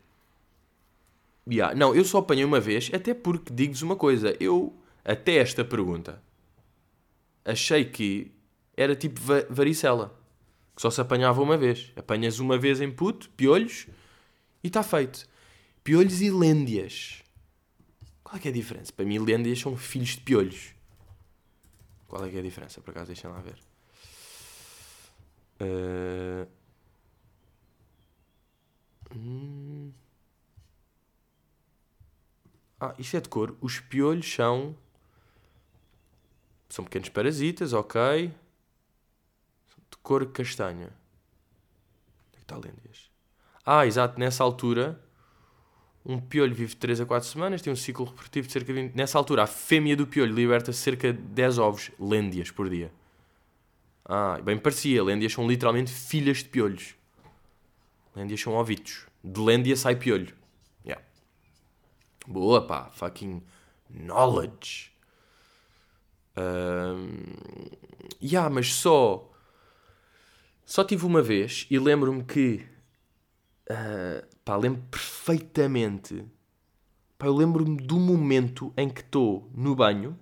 [1.50, 1.74] Yeah.
[1.74, 2.90] Não, eu só apanhei uma vez.
[2.94, 4.36] Até porque digo-vos uma coisa.
[4.38, 4.72] Eu,
[5.04, 6.22] até esta pergunta,
[7.44, 8.30] achei que
[8.76, 9.20] era tipo
[9.50, 10.21] varicela.
[10.74, 11.92] Que só se apanhava uma vez.
[11.96, 13.86] Apanhas uma vez em puto, piolhos,
[14.62, 15.28] e está feito.
[15.84, 17.22] Piolhos e lêndias.
[18.22, 18.92] Qual é que é a diferença?
[18.92, 20.74] Para mim, lêndias são filhos de piolhos.
[22.08, 22.80] Qual é que é a diferença?
[22.80, 23.58] Por acaso, deixem lá ver.
[25.60, 26.48] Uh...
[29.14, 29.92] Hum...
[32.80, 33.56] Ah, isto é de cor.
[33.60, 34.74] Os piolhos são.
[36.68, 38.32] São pequenos parasitas, ok.
[40.02, 40.86] Cor castanha.
[40.86, 43.10] Onde é que está lêndias?
[43.64, 45.00] Ah, exato, nessa altura,
[46.04, 48.94] um piolho vive 3 a 4 semanas, tem um ciclo reprodutivo de cerca de 20.
[48.94, 52.92] Nessa altura, a fêmea do piolho liberta cerca de 10 ovos, lêndias, por dia.
[54.04, 56.96] Ah, bem parecia, lêndias são literalmente filhas de piolhos.
[58.14, 59.06] Lêndias são ovitos.
[59.22, 60.34] De lêndia sai piolho.
[60.84, 61.02] Yeah.
[62.26, 62.90] Boa, pá.
[62.90, 63.42] Fucking
[63.88, 64.92] knowledge.
[66.36, 67.24] Um...
[68.20, 69.31] Yeah, mas só.
[70.64, 72.64] Só tive uma vez e lembro-me que
[73.70, 76.24] Uh, pá, lembro perfeitamente.
[77.18, 80.18] Pá, eu lembro-me do momento em que estou no banho.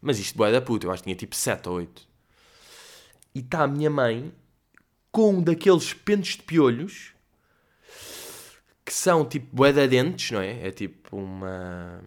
[0.00, 2.08] Mas isto boé da puta, eu acho que tinha tipo 7 ou 8.
[3.34, 4.32] E está a minha mãe
[5.10, 7.12] com um daqueles pentes de piolhos
[8.84, 10.68] que são tipo boé da dentes, não é?
[10.68, 12.02] É tipo uma.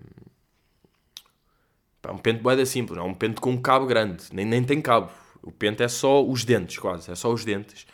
[2.01, 4.45] Pá, um pente boé da simples, não é um pente com um cabo grande, nem,
[4.45, 5.12] nem tem cabo.
[5.41, 7.86] O pente é só os dentes, quase, é só os dentes.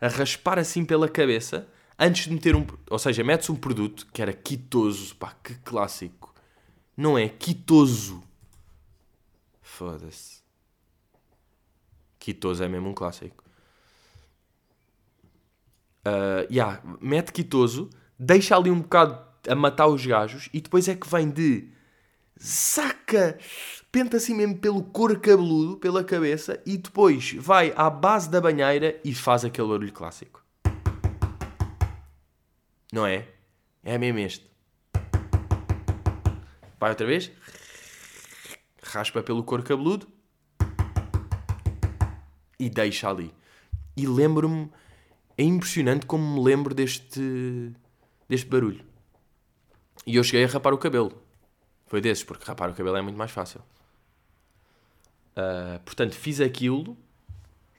[0.00, 2.66] A raspar assim pela cabeça antes de meter um.
[2.90, 6.34] Ou seja, metes um produto que era quitoso, pá, que clássico.
[6.96, 7.28] Não é?
[7.28, 8.22] Quitoso.
[9.60, 10.42] Foda-se.
[12.18, 13.42] Quitoso é mesmo um clássico.
[16.04, 17.88] Uh, yeah, mete quitoso,
[18.18, 21.68] deixa ali um bocado a matar os gajos e depois é que vem de
[22.36, 23.38] saca,
[23.92, 28.98] penta assim mesmo pelo couro cabeludo, pela cabeça e depois vai à base da banheira
[29.04, 30.42] e faz aquele barulho clássico.
[32.90, 33.28] Não é?
[33.84, 34.50] É mesmo este.
[36.80, 37.30] Vai outra vez.
[38.82, 40.08] Raspa pelo couro cabeludo.
[42.58, 43.32] E deixa ali.
[43.96, 44.70] E lembro-me.
[45.36, 47.72] É impressionante como me lembro deste.
[48.28, 48.84] deste barulho.
[50.06, 51.12] E eu cheguei a rapar o cabelo.
[51.86, 53.62] Foi desses, porque rapar o cabelo é muito mais fácil.
[55.36, 56.96] Uh, portanto, fiz aquilo.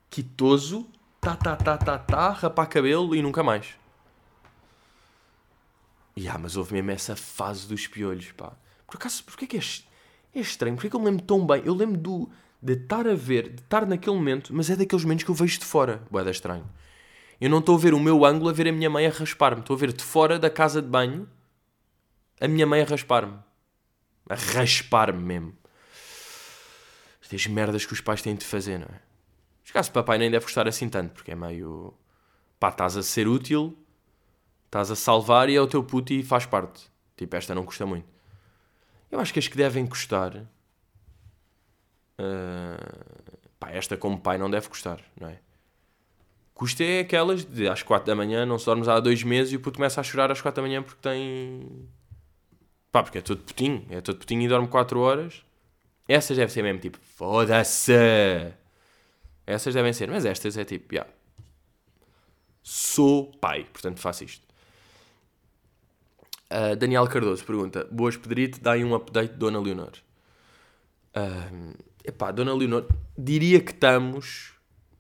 [0.10, 0.88] Quitoso.
[1.20, 2.30] Tá, tá, tá, tá, tá.
[2.32, 3.76] Rapar cabelo e nunca mais.
[6.18, 8.54] Yeah, mas houve mesmo essa fase dos piolhos, pá.
[8.86, 9.62] Por acaso, porquê que é,
[10.36, 10.76] é estranho?
[10.76, 11.64] Porquê que eu me lembro tão bem?
[11.66, 12.30] Eu lembro do,
[12.62, 15.60] de estar a ver, de estar naquele momento, mas é daqueles momentos que eu vejo
[15.60, 16.04] de fora.
[16.12, 16.70] Boeda estranho.
[17.42, 19.62] Eu não estou a ver o meu ângulo a ver a minha mãe a raspar-me.
[19.62, 21.28] Estou a ver de fora da casa de banho
[22.40, 23.38] a minha mãe a raspar-me.
[24.30, 25.54] A raspar-me mesmo.
[27.34, 29.00] Estas merdas que os pais têm de fazer, não é?
[29.66, 31.94] Os casos papai nem deve gostar assim tanto, porque é meio.
[32.60, 33.78] pá, estás a ser útil
[34.74, 36.90] Estás a salvar e é o teu puto e faz parte.
[37.16, 38.08] Tipo, esta não custa muito.
[39.12, 40.36] Eu acho que as que devem custar.
[42.18, 43.28] Uh,
[43.60, 45.40] pá, esta como pai não deve custar, não é?
[46.56, 49.58] Custa é aquelas de às 4 da manhã, não se dormes há dois meses e
[49.58, 51.88] o puto começa a chorar às 4 da manhã porque tem.
[52.92, 55.46] Pá, porque é todo putinho, é todo putinho e dorme 4 horas.
[56.08, 57.94] Essas devem ser mesmo tipo, foda-se!
[59.46, 60.94] Essas devem ser, mas estas é tipo.
[60.94, 61.12] Yeah.
[62.62, 64.46] Sou pai, portanto faço isto.
[66.52, 69.92] Uh, Daniel Cardoso pergunta: Boas Pedrito, dá um update Dona Leonor.
[71.16, 72.88] Uh, epá, Dona Leonor,
[73.18, 74.54] diria que estamos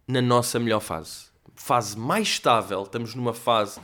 [0.08, 1.28] na nossa melhor fase.
[1.56, 3.80] Fase mais estável, estamos numa fase.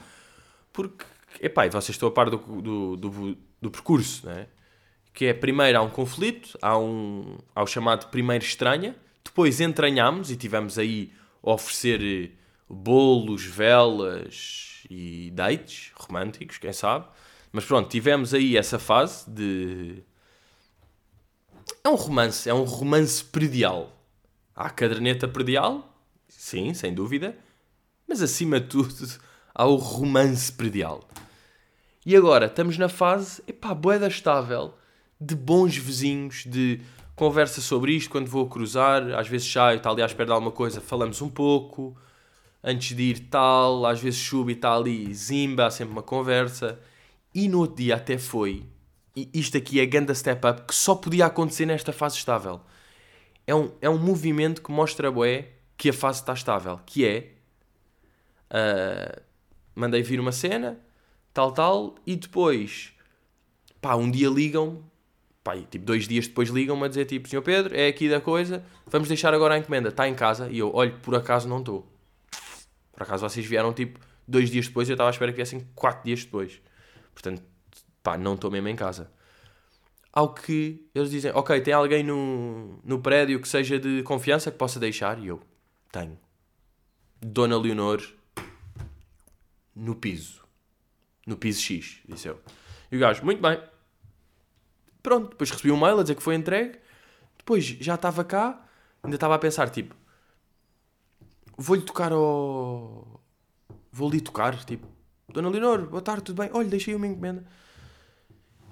[0.74, 1.06] Porque,
[1.40, 4.48] epá, e vocês estão a par do, do, do, do percurso, né?
[5.14, 10.32] Que é primeiro há um conflito, há, um, há o chamado primeiro estranha, depois entranhamos
[10.32, 11.12] e tivemos aí
[11.44, 12.32] a oferecer
[12.70, 17.08] bolos, velas e dates românticos, quem sabe.
[17.52, 20.04] Mas pronto, tivemos aí essa fase de.
[21.84, 23.96] É um romance, é um romance predial.
[24.56, 25.96] Há a caderneta predial,
[26.28, 27.38] sim, sem dúvida,
[28.08, 29.20] mas acima de tudo
[29.54, 31.08] ao romance predial.
[32.06, 34.74] E agora estamos na fase, epá, boeda estável,
[35.20, 36.82] de bons vizinhos, de
[37.16, 40.52] conversa sobre isto quando vou cruzar, às vezes saio, está ali à espera de alguma
[40.52, 41.98] coisa, falamos um pouco,
[42.64, 46.80] antes de ir tal, às vezes chuva e está ali, zimba, há sempre uma conversa.
[47.36, 48.66] E no outro dia até foi,
[49.16, 52.62] e isto aqui é ganda step up, que só podia acontecer nesta fase estável.
[53.46, 57.34] É um, é um movimento que mostra, bué, que a fase está estável, que é,
[58.52, 59.22] uh,
[59.76, 60.80] mandei vir uma cena,
[61.34, 62.94] tal, tal, e depois,
[63.82, 64.84] pá, um dia ligam,
[65.50, 68.22] pá, e, tipo, dois dias depois ligam-me a dizer, tipo, senhor Pedro, é aqui da
[68.22, 71.58] coisa, vamos deixar agora a encomenda, está em casa, e eu, olho, por acaso não
[71.58, 71.92] estou.
[72.94, 76.04] Por acaso vocês vieram, tipo, dois dias depois, eu estava à espera que viessem quatro
[76.04, 76.62] dias depois.
[77.14, 77.42] Portanto,
[78.04, 79.12] pá, não estou mesmo em casa.
[80.14, 84.58] Ao que eles dizem, ok, tem alguém no, no prédio que seja de confiança que
[84.58, 85.18] possa deixar?
[85.20, 85.42] E eu,
[85.92, 86.18] tenho.
[87.22, 88.04] Dona Leonor,
[89.76, 90.44] no piso.
[91.26, 92.40] No piso X, disse eu.
[92.92, 93.60] E o gajo, muito bem.
[95.02, 96.78] Pronto, depois recebi um mail a dizer que foi entregue.
[97.38, 98.66] Depois já estava cá,
[99.02, 99.96] ainda estava a pensar, tipo,
[101.58, 103.22] vou-lhe tocar ao.
[103.92, 104.88] Vou-lhe tocar, tipo,
[105.28, 106.50] Dona Leonor, boa tarde, tudo bem?
[106.54, 107.46] Olha, deixei uma encomenda.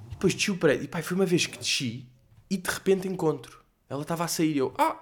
[0.07, 0.85] E depois desci o prédio.
[0.85, 2.07] E pá, foi uma vez que desci
[2.49, 3.63] e de repente encontro.
[3.89, 4.97] Ela estava a sair eu, ah!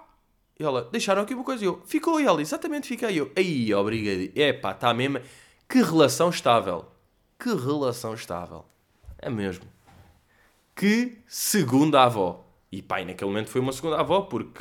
[0.58, 1.64] E ela, deixaram aqui uma coisa.
[1.64, 2.18] E eu, ficou.
[2.18, 3.20] Ela, exatamente, fiquei.
[3.20, 4.32] eu, aí, obrigado.
[4.34, 5.20] É pá, está mesmo.
[5.68, 6.86] Que relação estável.
[7.38, 8.64] Que relação estável.
[9.18, 9.64] É mesmo.
[10.76, 12.46] Que segunda avó.
[12.70, 14.60] E e naquele momento foi uma segunda avó, porque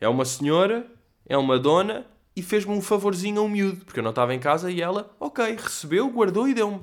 [0.00, 0.86] é uma senhora,
[1.26, 4.38] é uma dona e fez-me um favorzinho a um miúdo, porque eu não estava em
[4.38, 6.80] casa e ela, ok, recebeu, guardou e deu-me.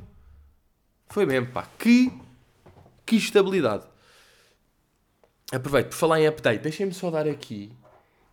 [1.08, 2.12] Foi mesmo, pá, que,
[3.06, 3.86] que estabilidade.
[5.52, 7.72] Aproveito, por falar em update, deixem-me só dar aqui.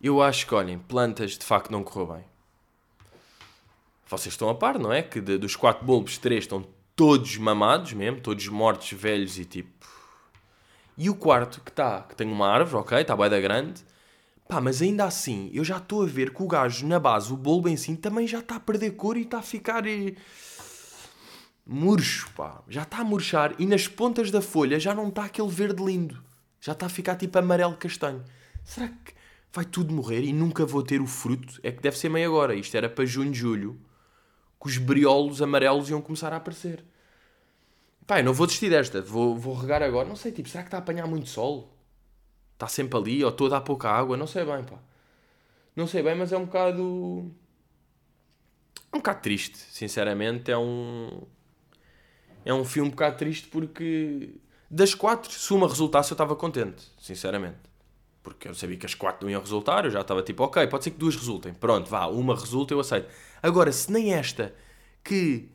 [0.01, 2.25] Eu acho que, olhem, plantas de facto não correu bem.
[4.07, 5.01] Vocês estão a par, não é?
[5.01, 9.94] Que de, dos quatro bulbos, três estão todos mamados mesmo, todos mortos, velhos e tipo.
[10.97, 13.83] E o quarto que está, que tem uma árvore, ok, está bem da grande,
[14.47, 17.37] Pá, mas ainda assim, eu já estou a ver que o gajo na base, o
[17.37, 19.87] bulbo em si, também já está a perder cor e está a ficar.
[19.87, 20.13] Eh,
[21.65, 22.61] murcho, pá.
[22.69, 26.23] Já está a murchar e nas pontas da folha já não está aquele verde lindo.
[26.61, 28.23] Já está a ficar tipo amarelo castanho.
[28.63, 29.13] Será que
[29.51, 31.59] vai tudo morrer e nunca vou ter o fruto?
[31.63, 32.53] É que deve ser meio agora.
[32.53, 33.79] Isto era para junho, julho.
[34.61, 36.85] Que os briolos amarelos iam começar a aparecer.
[38.09, 39.01] Eu não vou desistir desta.
[39.01, 40.07] Vou, vou regar agora.
[40.07, 41.75] Não sei, tipo, será que está a apanhar muito sol?
[42.55, 44.79] está sempre ali, ou toda a pouca água, não sei bem, pá.
[45.75, 47.31] Não sei bem, mas é um bocado.
[48.91, 50.49] É um bocado triste, sinceramente.
[50.49, 51.21] É um.
[52.45, 54.35] É um filme um bocado triste porque.
[54.71, 57.57] Das quatro, se uma resultasse, eu estava contente, sinceramente.
[58.23, 60.83] Porque eu sabia que as quatro não iam resultar, eu já estava tipo, ok, pode
[60.83, 61.53] ser que duas resultem.
[61.53, 63.07] Pronto, vá, uma resulta, eu aceito.
[63.43, 64.55] Agora, se nem esta,
[65.03, 65.49] que,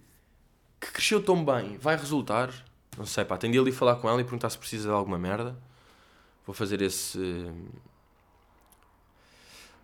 [0.81, 2.51] que cresceu tão bem, vai resultar,
[2.97, 5.19] não sei, pá, tenho de ali falar com ela e perguntar se precisa de alguma
[5.19, 5.57] merda.
[6.47, 7.19] Vou fazer esse.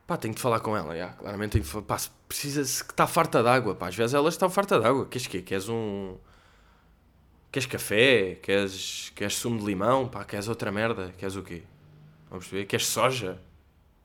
[0.06, 1.10] Pá, tenho de falar com ela, já.
[1.10, 1.84] claramente tenho de falar.
[1.84, 3.88] Pá, precisa-se que está farta d'água, pá.
[3.88, 5.06] Às vezes elas estão farta d'água.
[5.06, 5.42] Queres quê?
[5.42, 6.16] Queres um.
[7.52, 8.34] Queres café?
[8.42, 10.08] Queres, queres sumo de limão?
[10.08, 11.12] Pá, queres outra merda?
[11.16, 11.62] Queres o quê?
[12.30, 12.66] Vamos ver?
[12.66, 13.40] Queres soja?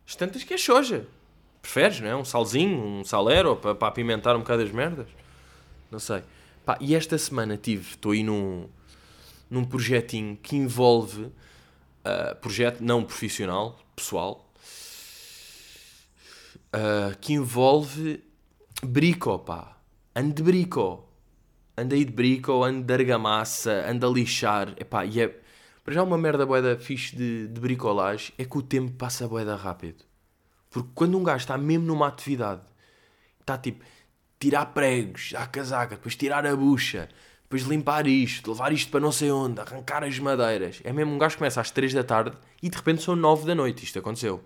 [0.07, 1.07] As tantas queres soja.
[1.61, 2.15] Preferes, não é?
[2.15, 5.07] Um salzinho, um salero para, para apimentar um bocado as merdas?
[5.89, 6.23] Não sei.
[6.65, 8.69] Pá, e esta semana tive, estou aí num,
[9.49, 14.47] num projetinho que envolve uh, projeto não profissional, pessoal,
[16.75, 18.23] uh, que envolve
[18.83, 19.77] brico, pá.
[20.15, 21.07] Ando de brico.
[21.77, 24.75] Ando aí de brico, ando de argamassa, ando a lixar.
[24.77, 25.41] Epá, e é...
[25.83, 29.55] Para já uma merda boeda fixe de, de bricolagem é que o tempo passa boeda
[29.55, 30.03] rápido.
[30.69, 32.61] Porque quando um gajo está mesmo numa atividade,
[33.39, 33.83] está tipo,
[34.41, 37.07] tirar pregos, a casaca, depois tirar a bucha,
[37.43, 40.81] depois limpar isto, levar isto para não sei onde, arrancar as madeiras.
[40.83, 43.45] É mesmo um gajo que começa às 3 da tarde e de repente são 9
[43.45, 43.83] da noite.
[43.83, 44.43] Isto aconteceu.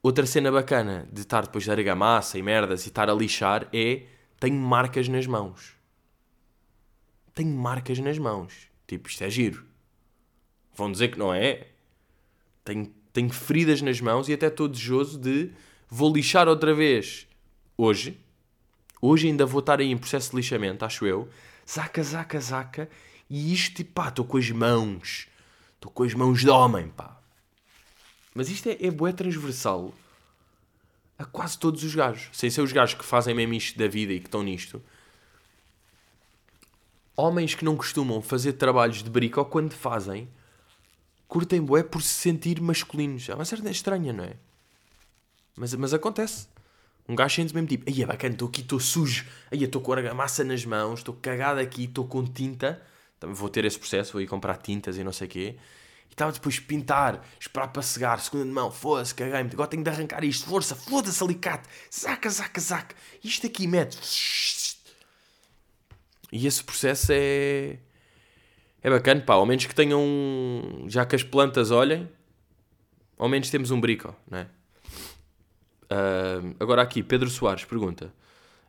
[0.00, 4.04] Outra cena bacana de estar depois de argamassa e merdas e estar a lixar é
[4.38, 5.74] tenho marcas nas mãos.
[7.34, 8.68] Tenho marcas nas mãos.
[8.86, 9.64] Tipo, isto é giro.
[10.72, 11.66] Vão dizer que não é?
[12.64, 15.50] Tenho, tenho feridas nas mãos e até estou desejoso de
[15.88, 17.26] vou lixar outra vez
[17.80, 18.20] hoje
[19.00, 21.28] Hoje ainda vou estar aí em processo de lixamento, acho eu.
[21.68, 22.90] Zaca, zaca, zaca.
[23.28, 25.28] E isto, pá, estou com as mãos.
[25.76, 27.18] Estou com as mãos de homem, pá.
[28.34, 29.94] Mas isto é, é bué transversal
[31.18, 32.28] a quase todos os gajos.
[32.32, 34.82] Sem ser os gajos que fazem mesmo isto da vida e que estão nisto.
[37.16, 40.28] Homens que não costumam fazer trabalhos de brico ou quando fazem,
[41.28, 43.28] curtem bué por se sentir masculinos.
[43.28, 44.34] É uma certa estranha, não é?
[45.54, 46.48] Mas, mas acontece.
[47.10, 49.92] Um gajo sente mesmo tipo, aí é bacana, estou aqui, estou sujo, aí estou com
[49.94, 52.80] a massa nas mãos, estou cagado aqui, estou com tinta.
[53.18, 55.56] Também vou ter esse processo, vou ir comprar tintas e não sei o quê.
[56.08, 59.90] E estava depois pintar, esperar para cegar, segunda de mão, foda-se, caguei-me, agora tenho de
[59.90, 62.94] arrancar isto, força, foda-se, alicate, saca, saca, saca.
[63.24, 63.98] Isto aqui mete.
[66.30, 67.78] E esse processo é.
[68.80, 70.84] É bacana, pá, ao menos que tenham.
[70.86, 72.08] Já que as plantas olhem,
[73.18, 74.59] ao menos temos um brico, não é?
[76.58, 78.12] Agora aqui, Pedro Soares pergunta: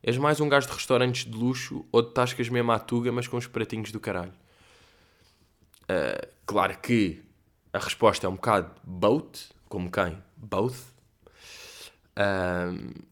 [0.01, 3.27] És mais um gajo de restaurantes de luxo ou de tascas mesmo à tuga, mas
[3.27, 4.33] com os pratinhos do caralho?
[5.83, 7.21] Uh, claro que
[7.71, 10.17] a resposta é um bocado both, como quem?
[10.35, 10.79] Both.
[12.17, 13.03] Uh,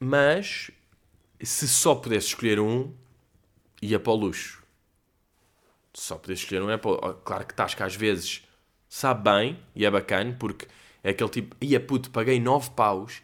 [0.00, 0.70] mas
[1.40, 2.92] se só pudesse escolher um,
[3.80, 4.64] ia para o luxo.
[5.94, 7.14] Só pudesse escolher um, é para o...
[7.14, 8.42] Claro que tasca às vezes
[8.88, 10.66] sabe bem e é bacana, porque
[11.02, 13.22] é aquele tipo, ia puto, paguei 9 paus,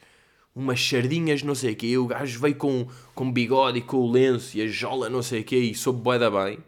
[0.55, 4.11] umas sardinhas, não sei o quê, o gajo veio com, com bigode e com o
[4.11, 6.59] lenço e a jola, não sei o quê, e soube bué da bem.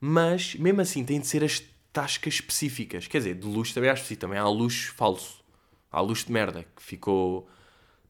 [0.00, 1.62] Mas, mesmo assim, tem de ser as
[1.92, 3.06] tascas específicas.
[3.06, 5.42] Quer dizer, de luxo também acho que também há luxo falso.
[5.90, 7.48] Há luxo de merda, que ficou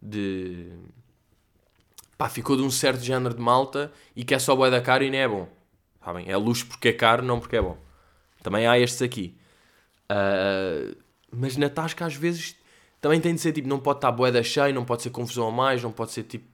[0.01, 0.73] de...
[2.17, 5.05] Pá, ficou de um certo género de malta e que é só bué da cara
[5.05, 5.49] e não é bom.
[6.03, 6.31] Sabem?
[6.31, 7.77] É luxo porque é caro, não porque é bom.
[8.43, 9.37] Também há estes aqui.
[10.11, 10.97] Uh,
[11.37, 12.57] mas na tasca às vezes
[13.01, 15.53] também tem de ser tipo, não pode estar boeda cheia, não pode ser confusão a
[15.53, 16.47] mais, não pode ser tipo.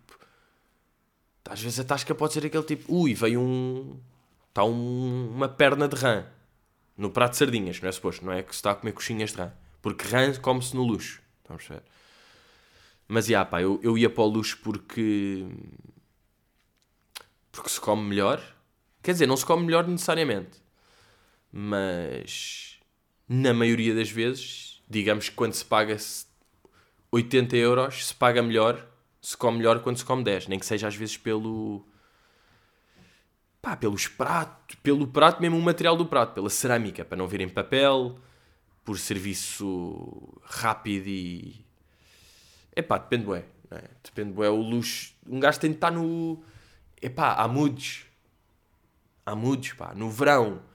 [1.49, 4.01] Às vezes a tasca pode ser aquele tipo, ui, veio um.
[4.49, 6.27] Está um, uma perna de rã
[6.97, 9.31] no prato de sardinhas, não é suposto, não é que se está a comer coxinhas
[9.31, 9.53] de rã.
[9.81, 11.23] Porque rã come-se no luxo.
[11.49, 11.83] Vamos ver.
[13.09, 15.47] Mas, já, pá, eu, eu ia para o luxo porque.
[17.53, 18.43] Porque se come melhor.
[19.03, 20.61] Quer dizer, não se come melhor necessariamente.
[21.53, 22.70] Mas
[23.33, 25.97] na maioria das vezes, digamos que quando se paga
[27.13, 28.85] 80 euros, se paga melhor,
[29.23, 31.87] se come melhor quando se come 10, nem que seja às vezes pelo.
[33.63, 37.41] pá, pelos pratos, pelo prato, mesmo o material do prato, pela cerâmica, para não vir
[37.41, 38.19] em papel,
[38.85, 41.65] por serviço rápido e.
[42.75, 43.85] é pá, depende, bué, é?
[44.03, 45.15] Depende, bué, o luxo.
[45.25, 46.43] Um gajo tem de estar no.
[47.01, 48.07] é pá, há moods.
[49.25, 50.69] Há moods, pá, no verão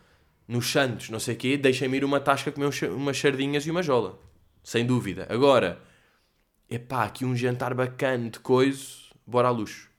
[0.48, 3.82] nos Santos, não sei o quê, deixem-me ir uma tasca comer umas sardinhas e uma
[3.82, 4.20] jola.
[4.64, 5.28] Sem dúvida.
[5.30, 5.82] Agora,
[6.70, 8.84] é pá, aqui um jantar bacana de coisa,
[9.26, 9.90] bora à luxo.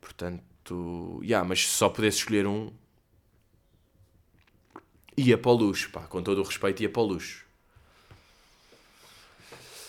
[0.00, 2.70] Portanto, yeah, mas se só pudesse escolher um,
[5.16, 7.44] ia para o luxo, pá, com todo o respeito, ia para o luxo.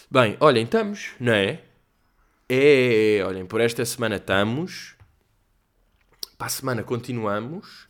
[0.10, 1.62] Bem, olhem, estamos, não é?
[2.48, 4.96] É, olhem, por esta semana estamos.
[6.38, 7.88] Para a semana continuamos.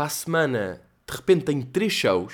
[0.00, 2.32] Para a semana, de repente tenho três shows.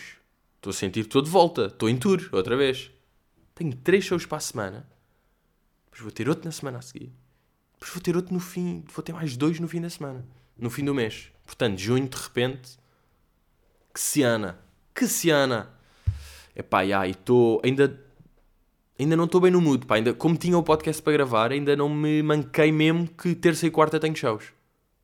[0.55, 1.67] Estou a sentir que estou de volta.
[1.67, 2.93] Estou em tour, outra vez.
[3.57, 4.89] Tenho três shows para a semana.
[5.87, 7.12] Depois vou ter outro na semana a seguir.
[7.73, 8.85] Depois vou ter outro no fim.
[8.95, 10.25] Vou ter mais dois no fim da semana.
[10.57, 11.33] No fim do mês.
[11.45, 12.79] Portanto, junho, de repente.
[13.93, 14.61] Que ciana.
[14.95, 15.69] Que ciana.
[16.55, 17.61] Epá, e estou...
[17.64, 18.01] Ainda...
[18.97, 19.97] Ainda não estou bem no mood, pá.
[19.97, 23.73] Ainda, como tinha o podcast para gravar, ainda não me manquei mesmo que terça e
[23.73, 24.53] quarta tenho shows.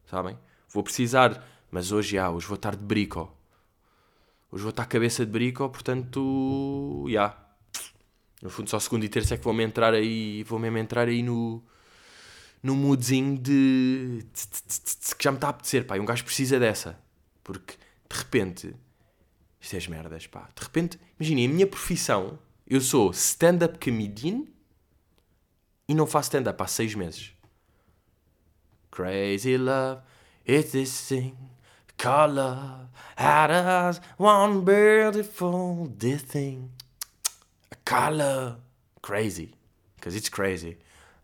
[0.04, 0.38] Sabem?
[0.68, 3.34] Vou precisar mas hoje, já, hoje vou estar de brico.
[4.50, 7.34] Hoje vou estar cabeça de brico, portanto, já.
[8.42, 11.22] No fundo, só segunda e terça é que vou-me entrar aí, vou mesmo entrar aí
[11.22, 11.62] no,
[12.62, 14.22] no moodzinho de,
[15.16, 15.96] que já me está a apetecer, pá.
[15.96, 16.98] E um gajo precisa dessa.
[17.42, 18.76] Porque, de repente,
[19.58, 20.50] isto é as merdas, pá.
[20.54, 24.44] De repente, imaginem, a minha profissão, eu sou stand-up comedian
[25.88, 27.32] e não faço stand-up há seis meses.
[28.90, 30.02] Crazy love,
[30.46, 31.34] it's this thing
[32.02, 36.70] color had us one beautiful thing.
[37.70, 38.56] A color.
[39.00, 39.54] Crazy.
[39.94, 40.78] Because it's crazy.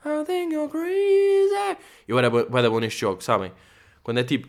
[0.05, 1.77] I think you're crazy.
[2.07, 3.51] Eu era bem bom neste jogo, sabem?
[4.05, 4.49] Quando é tipo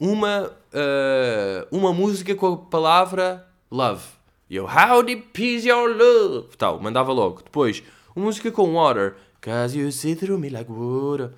[0.00, 4.02] uma, uh, uma música com a palavra love.
[4.50, 6.56] E eu, how deep is your love?
[6.56, 7.40] Tal, mandava logo.
[7.42, 7.84] Depois,
[8.16, 9.14] uma música com water.
[9.40, 11.32] Cause you see through me like water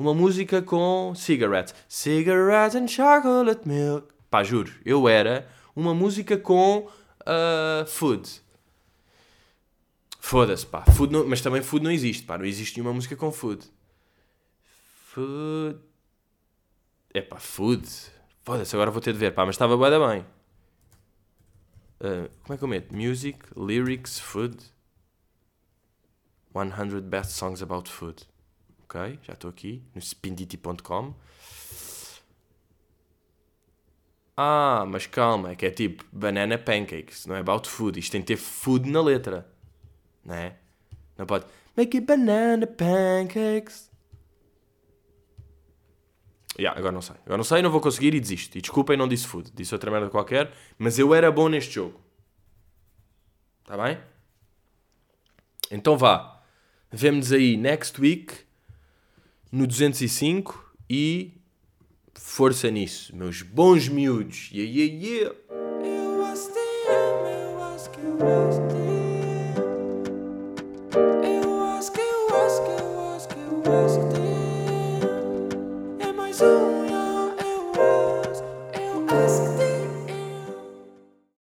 [0.00, 1.74] uma música com cigarettes.
[1.86, 4.08] Cigarettes and chocolate milk.
[4.30, 5.46] Pá, juro, eu era
[5.76, 6.88] uma música com
[7.20, 8.40] uh, food.
[10.18, 10.84] Foda-se, pá.
[10.86, 12.38] Food não, mas também food não existe, pá.
[12.38, 13.62] Não existe nenhuma música com food.
[15.08, 15.78] Food.
[17.12, 17.86] É pá, food.
[18.42, 19.44] Foda-se, agora vou ter de ver, pá.
[19.44, 20.26] Mas estava bem, bem.
[22.00, 22.96] Uh, como é que eu meto?
[22.96, 24.56] Music, lyrics, food.
[26.54, 28.29] 100 best songs about food
[28.90, 31.14] ok, já estou aqui, no spinditi.com.
[34.36, 37.98] Ah, mas calma, é que é tipo banana pancakes, não é about food.
[37.98, 39.46] Isto tem que ter food na letra,
[40.24, 40.56] não é?
[41.16, 41.44] Não pode.
[41.76, 43.88] Make it banana pancakes.
[46.58, 47.16] Yeah, agora não sei.
[47.24, 48.58] Agora não sei, não vou conseguir e desisto.
[48.58, 49.50] E desculpem, não disse food.
[49.54, 50.52] Disse outra merda qualquer.
[50.76, 51.98] Mas eu era bom neste jogo.
[53.62, 53.98] Está bem?
[55.70, 56.42] Então vá.
[56.90, 58.49] Vemo-nos aí next week
[59.50, 61.32] no 205 e
[62.14, 64.50] força nisso, meus bons miúdos.
[64.52, 65.34] Yeah, yeah, yeah.